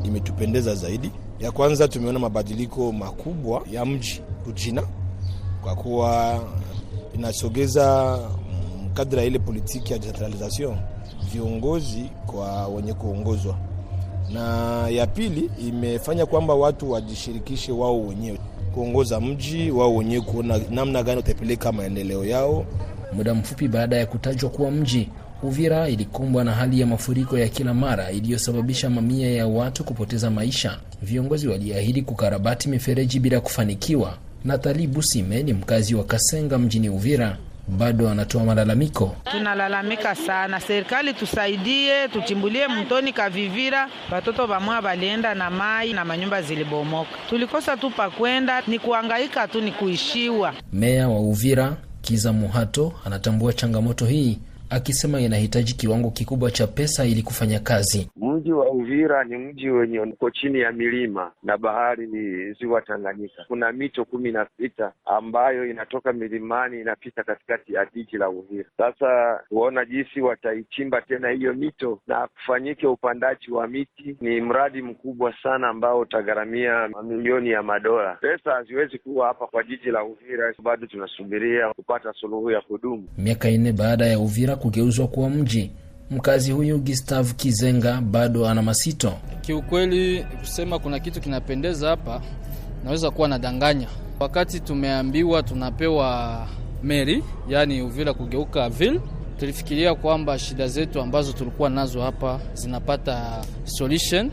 imetupendeza 0.04 0.76
zaidi. 0.76 1.12
Ya 1.40 1.52
kwanza 1.52 1.88
tumeona 1.88 2.20
mabadiliko 2.20 2.92
makubwa 2.92 3.62
ya 3.72 3.86
mji 3.86 4.22
kujina, 4.44 4.84
kwa 5.64 5.76
kuwa 5.76 6.44
inasogeza 7.16 8.18
kadra 8.94 9.24
ile 9.24 9.40
politiki 9.40 9.94
ya 9.94 10.00
decentralization 10.00 10.78
viongozi 11.34 12.10
kwa 12.26 12.68
wenye 12.68 12.94
kuongozwa, 12.94 13.56
na 14.34 14.42
ya 14.90 15.08
pili 15.08 15.50
imefanya 15.68 16.26
kwamba 16.26 16.54
watu 16.54 16.92
wajishirikishe 16.92 17.72
wao 17.72 18.02
wenyewe 18.08 18.40
kuongoza 18.74 19.20
mji 19.20 19.72
wao 19.72 19.96
wenyewe, 19.96 20.22
kuona 20.22 20.60
namna 20.72 21.04
gani 21.04 21.20
utapeleka 21.20 21.72
maendeleo 21.72 22.26
yao. 22.26 22.66
Muda 23.14 23.34
mfupi 23.34 23.68
baada 23.68 23.96
ya 23.98 24.06
kutajwa 24.06 24.50
kuwa 24.50 24.72
mji, 24.72 25.10
Uvira 25.44 25.90
ilikumbwa 25.90 26.44
na 26.44 26.52
hali 26.52 26.80
ya 26.80 26.88
mafuriko 26.88 27.38
ya 27.38 27.48
kila 27.48 27.74
mara 27.74 28.12
iliyosababisha 28.12 28.90
mamia 28.90 29.32
ya 29.32 29.48
watu 29.48 29.84
kupoteza 29.84 30.30
maisha. 30.32 30.78
Viongozi 31.02 31.48
waliahidi 31.48 32.02
kukarabati 32.02 32.70
mifereji 32.70 33.20
bila 33.20 33.40
kufanikiwa. 33.42 34.18
Natali 34.46 34.88
Busime 34.88 35.44
ni 35.44 35.54
mkazi 35.54 35.96
wa 35.96 36.04
Kasenga 36.04 36.58
mjini 36.58 36.90
Uvira, 36.90 37.38
bado 37.78 38.10
anatoa 38.10 38.44
malalamiko. 38.44 39.16
Tunalalamika 39.32 40.16
sana, 40.16 40.60
serikali 40.60 41.14
tusaidie, 41.14 42.08
tuchimbulie 42.08 42.68
mtoni 42.68 43.14
Kavivira. 43.14 43.90
Watoto 44.12 44.46
vamwa 44.48 44.82
valienda 44.82 45.36
na 45.36 45.50
mai 45.50 45.94
na 45.94 46.06
manyumba 46.06 46.42
zilibomoka, 46.42 47.10
tulikosa 47.30 47.78
tu 47.78 47.90
pa 47.90 48.10
kwenda, 48.10 48.62
ni 48.68 48.80
kuangaika 48.80 49.48
tu, 49.48 49.62
ni 49.62 49.72
kuishiwa. 49.72 50.54
Meya 50.74 51.08
wa 51.10 51.20
Uvira 51.20 51.74
Kiza 52.02 52.34
Muhato 52.34 52.94
anatambua 53.06 53.54
changamoto 53.54 54.06
hii 54.06 54.40
akisema 54.72 55.20
inahitaji 55.22 55.74
kiwango 55.74 56.12
kikubwa 56.12 56.52
cha 56.52 56.68
pesa 56.68 57.06
ili 57.06 57.22
kufanya 57.24 57.60
kazi. 57.60 58.10
Mji 58.16 58.52
wa 58.52 58.70
Uvira 58.72 59.24
ni 59.24 59.38
mji 59.38 59.70
wenye 59.70 60.00
uko 60.00 60.30
chini 60.32 60.60
ya 60.60 60.72
milima 60.72 61.32
na 61.44 61.58
bahari 61.58 62.08
ziwa 62.54 62.82
Tanganyika. 62.82 63.46
Kuna 63.48 63.72
mito 63.72 64.06
kumi 64.06 64.32
na 64.32 64.48
sita 64.58 64.92
ambayo 65.06 65.66
inatoka 65.70 66.14
milimani 66.14 66.82
inapita 66.82 67.24
katikati 67.24 67.74
ya 67.74 67.88
jiji 67.96 68.18
la 68.18 68.30
Uvira. 68.30 68.70
Sasa 68.78 69.40
kuona 69.50 69.86
jinsi 69.86 70.22
wataichimba 70.22 71.02
tena 71.02 71.30
hiyo 71.30 71.54
mito 71.54 72.00
na 72.08 72.28
kufanyike 72.28 72.88
upandaji 72.88 73.52
wa 73.52 73.68
miti, 73.68 74.18
ni 74.22 74.42
mradi 74.42 74.82
mkubwa 74.82 75.34
sana 75.44 75.68
ambao 75.68 76.00
utagharamia 76.00 76.88
mamilioni 76.90 77.50
ya 77.50 77.64
madola. 77.64 78.18
Pesa 78.22 78.52
haziwezi 78.52 78.98
kuwa 78.98 79.28
hapa 79.28 79.48
kwa 79.48 79.64
jiji 79.64 79.90
la 79.92 80.04
Uvira, 80.04 80.54
bado 80.64 80.88
tunasubiria 80.88 81.74
kupata 81.74 82.14
suluhu 82.14 82.52
ya 82.52 82.62
kudumu. 82.62 83.08
Miaka 83.18 83.50
nne 83.52 83.72
baada 83.72 84.06
ya 84.06 84.20
Uvira 84.20 84.56
kugeuzwa 84.62 85.08
kuwa 85.08 85.30
mji 85.30 85.72
Mkazi 86.12 86.52
huyu 86.52 86.80
Gustav 86.80 87.32
Kizenga 87.34 88.02
bado 88.02 88.48
ana 88.48 88.62
masito. 88.62 89.14
Kiukweli 89.42 90.24
kusema 90.40 90.80
kuna 90.80 91.00
kitu 91.00 91.22
kinapendeza 91.22 91.90
hapa, 91.90 92.22
naweza 92.84 93.12
kuwa 93.12 93.28
nadanganya. 93.28 93.88
Wakati 94.20 94.60
tumeambiwa 94.60 95.44
tunapewa 95.44 96.48
meri, 96.84 97.24
yaani 97.50 97.82
Uvira 97.82 98.14
kugeuka 98.14 98.70
ville, 98.70 99.00
tulifikiria 99.40 99.96
kwamba 99.96 100.40
shida 100.40 100.68
zetu 100.68 101.02
ambazo 101.02 101.34
tulikuwa 101.34 101.70
nazo 101.70 102.02
hapa 102.02 102.40
zinapata 102.54 103.46
solution, 103.66 104.32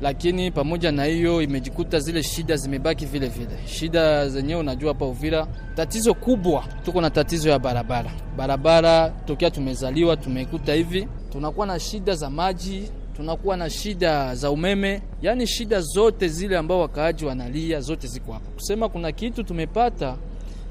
lakini 0.00 0.50
pamoja 0.50 0.92
na 0.92 1.04
hiyo 1.04 1.42
imejikuta 1.42 2.00
zile 2.00 2.22
shida 2.22 2.56
zimebaki 2.56 3.06
vile 3.06 3.28
vile. 3.28 3.58
Shida 3.66 4.28
zenyewe 4.28 4.60
unajua, 4.60 4.88
hapa 4.92 5.04
Uvira 5.06 5.46
tatizo 5.74 6.14
kubwa, 6.14 6.64
tuko 6.84 7.00
na 7.00 7.10
tatizo 7.10 7.50
ya 7.50 7.58
barabara. 7.58 8.10
Barabara 8.36 9.08
tokea 9.08 9.50
tumezaliwa 9.50 10.16
tumekuta 10.16 10.74
hivi 10.74 11.08
tunakuwa 11.32 11.66
na 11.66 11.78
shida 11.78 12.14
za 12.14 12.30
maji, 12.30 12.90
tunakuwa 13.16 13.56
na 13.56 13.70
shida 13.70 14.34
za 14.34 14.50
umeme, 14.50 15.02
yaani 15.22 15.46
shida 15.46 15.80
zote 15.80 16.28
zile 16.28 16.58
ambao 16.58 16.80
wakaaji 16.80 17.24
wanalia 17.24 17.80
zote 17.80 18.06
ziko 18.06 18.32
hapa. 18.32 18.50
Kusema 18.50 18.88
kuna 18.88 19.12
kitu 19.12 19.42
tumepata 19.44 20.16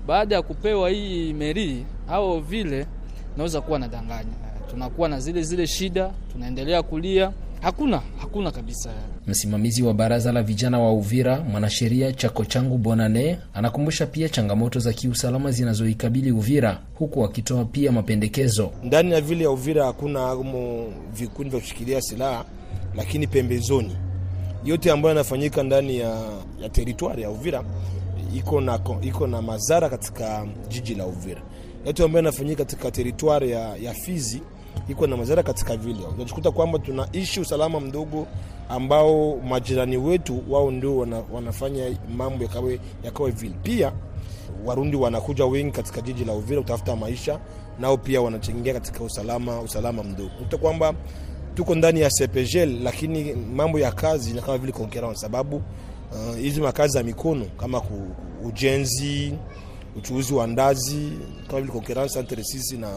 baada 0.07 0.35
ya 0.35 0.41
kupewa 0.41 0.89
hii 0.89 1.33
meri 1.33 1.85
au 2.07 2.39
vile, 2.39 2.85
naweza 3.37 3.61
kuwa 3.61 3.79
nadanganya. 3.79 4.33
Tunakuwa 4.69 5.09
na 5.09 5.19
zile 5.19 5.41
zile 5.43 5.67
shida, 5.67 6.11
tunaendelea 6.31 6.83
kulia, 6.83 7.31
hakuna 7.61 8.01
hakuna 8.21 8.51
kabisa. 8.51 8.89
Msimamizi 9.27 9.83
wa 9.83 9.93
baraza 9.93 10.31
la 10.31 10.43
vijana 10.43 10.79
wa 10.79 10.93
Uvira, 10.93 11.41
mwanasheria 11.41 12.11
Chako 12.13 12.45
Changu 12.45 12.77
Bonane, 12.77 13.39
anakumbusha 13.53 14.05
pia 14.05 14.29
changamoto 14.29 14.79
za 14.79 14.93
kiusalama 14.93 15.51
zinazoikabili 15.51 16.31
Uvira, 16.31 16.81
huku 16.95 17.23
akitoa 17.25 17.65
pia 17.65 17.91
mapendekezo. 17.91 18.71
Ndani 18.83 19.11
ya 19.11 19.21
vile 19.21 19.43
ya 19.43 19.49
Uvira 19.51 19.85
hakuna 19.85 20.35
mo 20.35 20.85
vikundi 21.13 21.49
vya 21.49 21.59
kushikilia 21.59 22.01
silaha, 22.01 22.45
lakini 22.95 23.27
pembezoni 23.27 23.95
yote 24.65 24.91
ambayo 24.91 25.15
yanafanyika 25.15 25.63
ndani 25.63 25.97
ya, 25.97 26.23
ya 26.61 26.69
teritwari 26.69 27.21
ya 27.21 27.29
Uvira 27.29 27.63
iko 28.35 28.61
na, 28.61 28.79
iko 29.01 29.27
na 29.27 29.41
madhara 29.41 29.89
katika 29.89 30.47
jiji 30.69 30.95
la 30.95 31.05
Uvira. 31.05 31.41
Yote 31.85 32.03
ambayo 32.03 32.25
yanafanyika 32.25 32.65
katika 32.65 32.91
teritwari 32.91 33.51
ya, 33.51 33.75
ya 33.77 33.93
Fizi 33.93 34.41
iko 34.89 35.07
na 35.07 35.17
madhara 35.17 35.43
katika 35.43 35.77
vile. 35.77 35.99
Unajikuta 36.15 36.51
kwamba 36.51 36.79
tunaishi 36.79 37.39
usalama 37.39 37.79
mdogo 37.79 38.27
ambao 38.69 39.35
majirani 39.37 39.97
wetu 39.97 40.43
wao 40.49 40.71
ndio 40.71 40.97
wana, 40.97 41.23
wanafanya 41.33 41.97
mambo 42.17 42.43
yakawe, 42.43 42.79
yakawe 43.03 43.31
vile. 43.31 43.55
Pia 43.63 43.91
Warundi 44.65 44.97
wanakuja 44.97 45.45
wengi 45.45 45.71
katika 45.71 46.01
jiji 46.01 46.25
la 46.25 46.33
Uvira 46.33 46.61
kutafuta 46.61 46.95
maisha, 46.95 47.39
nao 47.79 47.97
pia 47.97 48.21
wanachangia 48.21 48.73
katika 48.73 49.03
usalama 49.03 49.61
usalama 49.61 50.03
mdogo. 50.03 50.29
Unakuta 50.37 50.57
kwamba 50.57 50.93
tuko 51.55 51.75
ndani 51.75 52.01
ya 52.01 52.09
CPGL, 52.09 52.83
lakini 52.83 53.33
mambo 53.33 53.79
ya 53.79 53.91
kazi 53.91 54.33
na 54.33 54.41
kama 54.41 54.57
vile 54.57 54.71
concurrence, 54.71 55.19
sababu 55.19 55.61
hizi 56.41 56.59
uh, 56.59 56.65
makazi 56.65 56.93
za 56.93 57.03
mikono 57.03 57.45
kama 57.45 57.81
ku, 57.81 58.07
ujenzi, 58.45 59.33
uchuuzi 59.97 60.33
wa 60.33 60.47
ndazi 60.47 61.11
kama 61.47 61.61
vile 61.61 61.73
concurrence 61.73 62.19
entre 62.19 62.43
sisi 62.43 62.77
na 62.77 62.89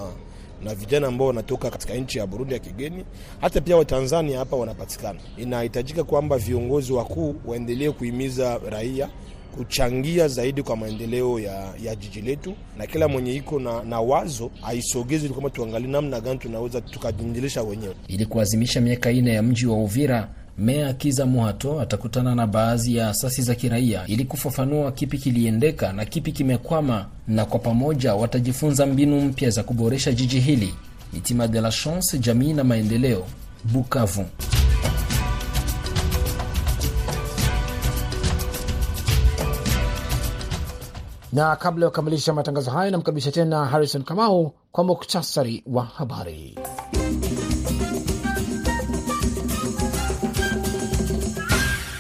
na 0.65 0.75
vijana 0.75 1.07
ambao 1.09 1.27
wanatoka 1.27 1.71
katika 1.71 1.95
nchi 1.95 2.19
ya 2.19 2.27
Burundi 2.27 2.55
ya 2.55 2.61
kigeni, 2.61 3.05
hata 3.41 3.61
pia 3.61 3.77
Watanzania 3.77 4.39
hapa 4.39 4.57
wanapatikana. 4.57 5.19
Inahitajika 5.37 6.05
kwamba 6.05 6.39
viongozi 6.39 6.93
wakuu 6.93 7.35
waendelee 7.47 7.91
kuhimiza 7.91 8.59
raia 8.71 9.09
kuchangia 9.57 10.29
zaidi 10.29 10.63
kwa 10.63 10.77
maendeleo 10.77 11.41
ya, 11.41 11.75
ya 11.83 11.95
jiji 11.97 12.21
letu, 12.21 12.55
na 12.79 12.87
kila 12.87 13.09
mwenye 13.09 13.35
iko 13.35 13.61
na, 13.61 13.83
na 13.83 14.01
wazo 14.01 14.51
aisogezi 14.67 15.29
kama 15.29 15.51
tuangalie 15.51 15.89
namna 15.89 16.21
gani 16.21 16.39
tunaweza 16.39 16.81
tukajiendelesha 16.81 17.63
wenyewe. 17.63 17.95
Ili 18.09 18.27
kuadhimisha 18.27 18.81
miaka 18.81 19.11
ine 19.11 19.35
ya 19.35 19.43
mji 19.43 19.67
wa 19.67 19.77
Uvira, 19.77 20.29
Meya 20.63 20.93
Kiza 20.93 21.27
Muhato 21.27 21.81
atakutana 21.81 22.35
na 22.35 22.47
baadhi 22.47 22.97
ya 22.97 23.09
asasi 23.09 23.43
za 23.43 23.55
kiraia 23.55 24.07
ili 24.07 24.25
kufafanua 24.25 24.93
kipi 24.93 25.19
kiliendeka 25.19 25.93
na 25.93 26.05
kipi 26.05 26.33
kimekwama, 26.33 27.07
na 27.29 27.45
kwa 27.45 27.59
pamoja 27.59 28.15
watajifunza 28.15 28.87
mbinu 28.87 29.21
mpya 29.21 29.51
za 29.51 29.63
kuboresha 29.63 30.13
jiji 30.13 30.41
hili. 30.41 30.75
Mitima 31.13 31.49
de 31.49 31.61
la 31.61 31.71
Chance, 31.71 32.19
jamii 32.19 32.53
na 32.53 32.65
maendeleo, 32.65 33.27
Bukavu. 33.65 34.25
Na 41.33 41.57
kabla 41.57 41.85
ya 41.87 41.91
kukamilisha 41.91 42.33
matangazo 42.33 42.71
hayo, 42.71 42.91
namkaribisha 42.91 43.33
tena 43.33 43.65
Harrison 43.67 44.03
Kamau 44.03 44.53
kwa 44.73 44.85
muktasari 44.85 45.63
wa 45.67 45.85
habari. 45.85 46.59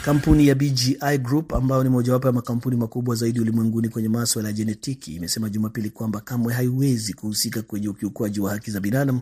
Kampuni 0.05 0.49
ya 0.49 0.55
BGI 0.55 1.19
Group 1.23 1.53
ambayo 1.55 1.83
ni 1.83 1.89
mojawapo 1.89 2.27
ya 2.27 2.33
makampuni 2.33 2.77
makubwa 2.77 3.15
zaidi 3.15 3.41
ulimwenguni 3.41 3.89
kwenye 3.89 4.09
maswala 4.09 4.49
ya 4.49 4.53
jenetiki 4.53 5.15
imesema 5.15 5.49
Jumapili 5.51 5.91
kwamba 5.91 6.21
kamwe 6.21 6.55
haiwezi 6.55 7.15
kuhusika 7.15 7.63
kwenye 7.63 7.89
ukiukwaji 7.89 8.41
wa 8.41 8.51
haki 8.51 8.71
za 8.71 8.81
binadamu 8.81 9.21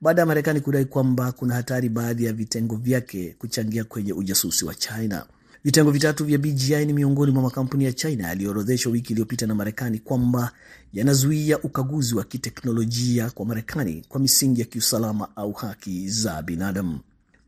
baada 0.00 0.22
ya 0.22 0.26
Marekani 0.26 0.60
kudai 0.60 0.84
kwamba 0.84 1.32
kuna 1.32 1.54
hatari 1.54 1.88
baadhi 1.88 2.24
ya 2.24 2.32
vitengo 2.32 2.76
vyake 2.76 3.34
kuchangia 3.38 3.84
kwenye 3.84 4.12
ujasusi 4.12 4.64
wa 4.64 4.74
China. 4.74 5.26
Vitengo 5.64 5.90
vitatu 5.90 6.24
vya 6.24 6.38
BGI 6.38 6.86
ni 6.86 6.92
miongoni 6.92 7.32
mwa 7.32 7.42
makampuni 7.42 7.84
ya 7.84 7.92
China 7.92 8.28
yaliyoorodheshwa 8.28 8.92
wiki 8.92 9.12
iliyopita 9.12 9.46
na 9.46 9.54
Marekani 9.54 9.98
kwamba 9.98 10.52
yanazuia 10.92 11.58
ukaguzi 11.58 12.14
wa 12.14 12.24
kiteknolojia 12.24 13.30
kwa 13.30 13.46
Marekani 13.46 14.04
kwa 14.08 14.20
misingi 14.20 14.60
ya 14.60 14.66
kiusalama 14.66 15.28
au 15.36 15.52
haki 15.52 16.08
za 16.08 16.42
binadamu. 16.42 16.98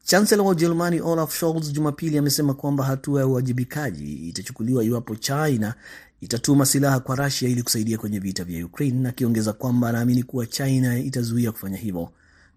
Chancellor 0.06 0.44
wa 0.46 0.52
Ujerumani 0.52 1.00
Olaf 1.00 1.34
Scholz 1.38 1.72
Jumapili 1.72 2.18
amesema 2.18 2.54
kwamba 2.54 2.84
hatua 2.84 3.20
ya 3.20 3.26
uwajibikaji 3.26 4.12
itachukuliwa 4.28 4.84
iwapo 4.84 5.16
China 5.16 5.74
itatuma 6.20 6.66
silaha 6.66 7.00
kwa 7.00 7.16
Rusia 7.16 7.48
ili 7.48 7.62
kusaidia 7.62 7.98
kwenye 7.98 8.18
vita 8.18 8.44
vya 8.44 8.66
Ukraine, 8.66 9.08
akiongeza 9.08 9.52
kwamba 9.52 9.88
anaamini 9.88 10.22
kuwa 10.22 10.46
China 10.46 10.98
itazuia 10.98 11.52
kufanya 11.52 11.76
hivyo. 11.76 12.08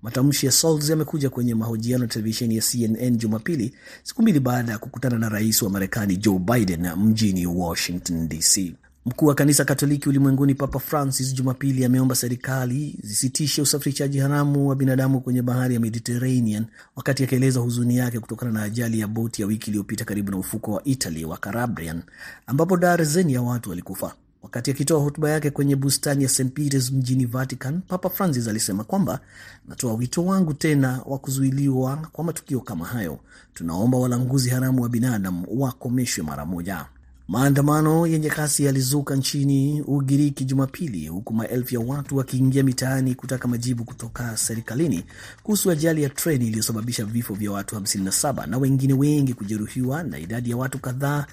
Matamshi 0.02 0.46
ya 0.46 0.52
Scholz 0.52 0.90
yamekuja 0.90 1.30
kwenye 1.30 1.56
mahojiano 1.56 2.04
ya 2.04 2.10
televisheni 2.10 2.56
ya 2.56 2.62
CNN 2.72 3.18
Jumapili, 3.18 3.74
siku 4.04 4.22
mbili 4.22 4.40
baada 4.40 4.72
ya 4.72 4.78
kukutana 4.78 5.18
na 5.20 5.30
rais 5.30 5.62
wa 5.62 5.70
Marekani 5.70 6.18
Joe 6.18 6.40
Biden 6.40 6.90
mjini 6.96 7.48
Washington 7.48 8.28
DC. 8.30 8.74
Mkuu 9.08 9.26
wa 9.26 9.36
kanisa 9.36 9.66
Katoliki 9.66 10.10
ulimwenguni 10.10 10.56
Papa 10.56 10.80
Francis 10.80 11.34
Jumapili 11.34 11.86
ameomba 11.86 12.16
serikali 12.16 13.00
zisitishe 13.04 13.62
usafirishaji 13.62 14.20
haramu 14.20 14.68
wa 14.70 14.76
binadamu 14.76 15.22
kwenye 15.22 15.42
bahari 15.42 15.74
ya 15.74 15.80
Mediterranean, 15.80 16.66
wakati 16.96 17.24
akieleza 17.24 17.60
huzuni 17.60 17.98
yake 17.98 18.20
kutokana 18.20 18.52
na 18.52 18.62
ajali 18.64 19.00
ya 19.00 19.08
boti 19.08 19.42
ya 19.42 19.48
wiki 19.48 19.70
iliyopita 19.70 20.06
karibu 20.06 20.32
na 20.32 20.38
ufuko 20.38 20.72
wa 20.72 20.84
Italy 20.84 21.26
wa 21.26 21.38
Calabrian, 21.38 22.02
ambapo 22.48 22.78
darzeni 22.78 23.34
ya 23.34 23.42
watu 23.42 23.70
walikufa. 23.70 24.14
Wakati 24.42 24.72
akitoa 24.72 25.00
hotuba 25.00 25.30
yake 25.30 25.52
kwenye 25.52 25.76
bustani 25.76 26.24
ya 26.24 26.30
St 26.30 26.50
Peters 26.54 26.92
mjini 26.92 27.26
Vatican, 27.26 27.82
Papa 27.88 28.10
Francis 28.10 28.48
alisema 28.48 28.84
kwamba 28.84 29.20
natoa 29.68 29.94
wito 29.94 30.26
wangu 30.26 30.54
tena 30.54 31.02
wa 31.06 31.20
kuzuiliwa 31.20 31.96
kwa 32.12 32.24
matukio 32.24 32.60
kama 32.60 32.86
hayo. 32.86 33.20
Tunaomba 33.54 33.98
walanguzi 33.98 34.50
haramu 34.50 34.82
wa 34.84 34.90
binadamu 34.90 35.46
wakomeshwe 35.50 36.24
mara 36.24 36.46
moja. 36.46 36.86
Maandamano 37.28 38.08
yenye 38.08 38.30
kasi 38.30 38.64
yalizuka 38.66 39.16
nchini 39.16 39.82
Ugiriki 39.82 40.46
Jumapili, 40.46 41.08
huku 41.08 41.34
maelfu 41.34 41.74
ya 41.76 41.80
watu 41.80 42.18
wakiingia 42.18 42.64
mitaani 42.64 43.16
kutaka 43.16 43.48
majibu 43.48 43.84
kutoka 43.84 44.38
serikalini 44.38 45.04
kuhusu 45.44 45.72
ajali 45.72 46.04
ya 46.04 46.10
treni 46.10 46.48
iliyosababisha 46.48 47.06
vifo 47.06 47.34
vya 47.34 47.52
watu 47.52 47.76
57 47.76 48.48
na 48.50 48.58
wengine 48.58 48.94
wengi 48.94 49.34
kujeruhiwa 49.34 50.04
na 50.04 50.20
idadi 50.20 50.50
ya 50.50 50.58
watu 50.58 50.80
kadhaa 50.80 51.26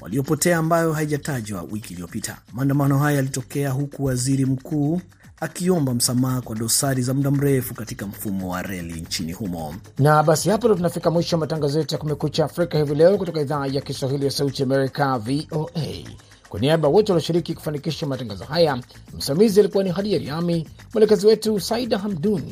waliopotea 0.00 0.58
ambayo 0.58 0.92
haijatajwa 0.92 1.62
wiki 1.62 1.92
iliyopita. 1.92 2.36
Maandamano 2.52 2.98
haya 2.98 3.16
yalitokea 3.16 3.70
huku 3.70 4.04
waziri 4.04 4.46
mkuu 4.46 5.00
akiomba 5.40 5.94
msamaha 5.94 6.40
kwa 6.40 6.56
dosari 6.56 7.02
za 7.02 7.14
muda 7.14 7.30
mrefu 7.30 7.74
katika 7.74 8.06
mfumo 8.06 8.48
wa 8.48 8.62
reli 8.62 9.00
nchini 9.00 9.32
humo. 9.32 9.74
Na 9.98 10.22
basi 10.22 10.48
hapo 10.50 10.66
ndo 10.66 10.76
tunafika 10.76 11.10
mwisho 11.10 11.36
wa 11.36 11.40
matangazo 11.40 11.78
yetu 11.78 11.94
ya 11.94 11.98
Kumekucha 12.00 12.44
Afrika 12.44 12.78
hivi 12.78 12.94
leo 12.94 13.18
kutoka 13.18 13.40
idhaa 13.40 13.66
ya 13.66 13.80
Kiswahili 13.80 14.24
ya 14.24 14.30
Sauti 14.30 14.62
Amerika, 14.62 15.18
VOA. 15.36 16.04
Kwa 16.48 16.60
niaba 16.60 16.88
wote 16.88 17.12
walioshiriki 17.12 17.54
kufanikisha 17.54 18.06
matangazo 18.06 18.44
haya, 18.44 18.78
msimamizi 19.16 19.60
alikuwa 19.60 19.84
ni 19.84 19.90
Hadia 19.90 20.18
Riami, 20.18 20.68
mwelekezi 20.92 21.26
wetu 21.26 21.60
Saida 21.60 21.98
Hamdun, 21.98 22.42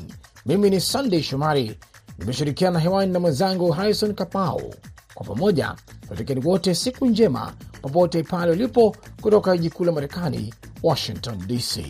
mimi 0.47 0.71
ni 0.71 0.81
Sandey 0.81 1.23
Shomari 1.23 1.77
Nimeshirikiana 2.19 2.79
hewani 2.81 3.13
na 3.13 3.21
mwenzangu 3.21 3.71
Harrison 3.71 4.15
Kapau. 4.15 4.75
Kwa 5.15 5.27
pamoja 5.27 5.75
tunatakieni 6.01 6.47
wote 6.47 6.75
siku 6.75 7.07
njema 7.07 7.53
popote 7.83 8.23
pale 8.23 8.53
ulipo, 8.53 8.97
kutoka 9.23 9.57
jiji 9.57 9.71
kuu 9.71 9.85
la 9.85 9.93
Marekani, 9.93 10.55
Washington 10.83 11.39
DC. 11.47 11.81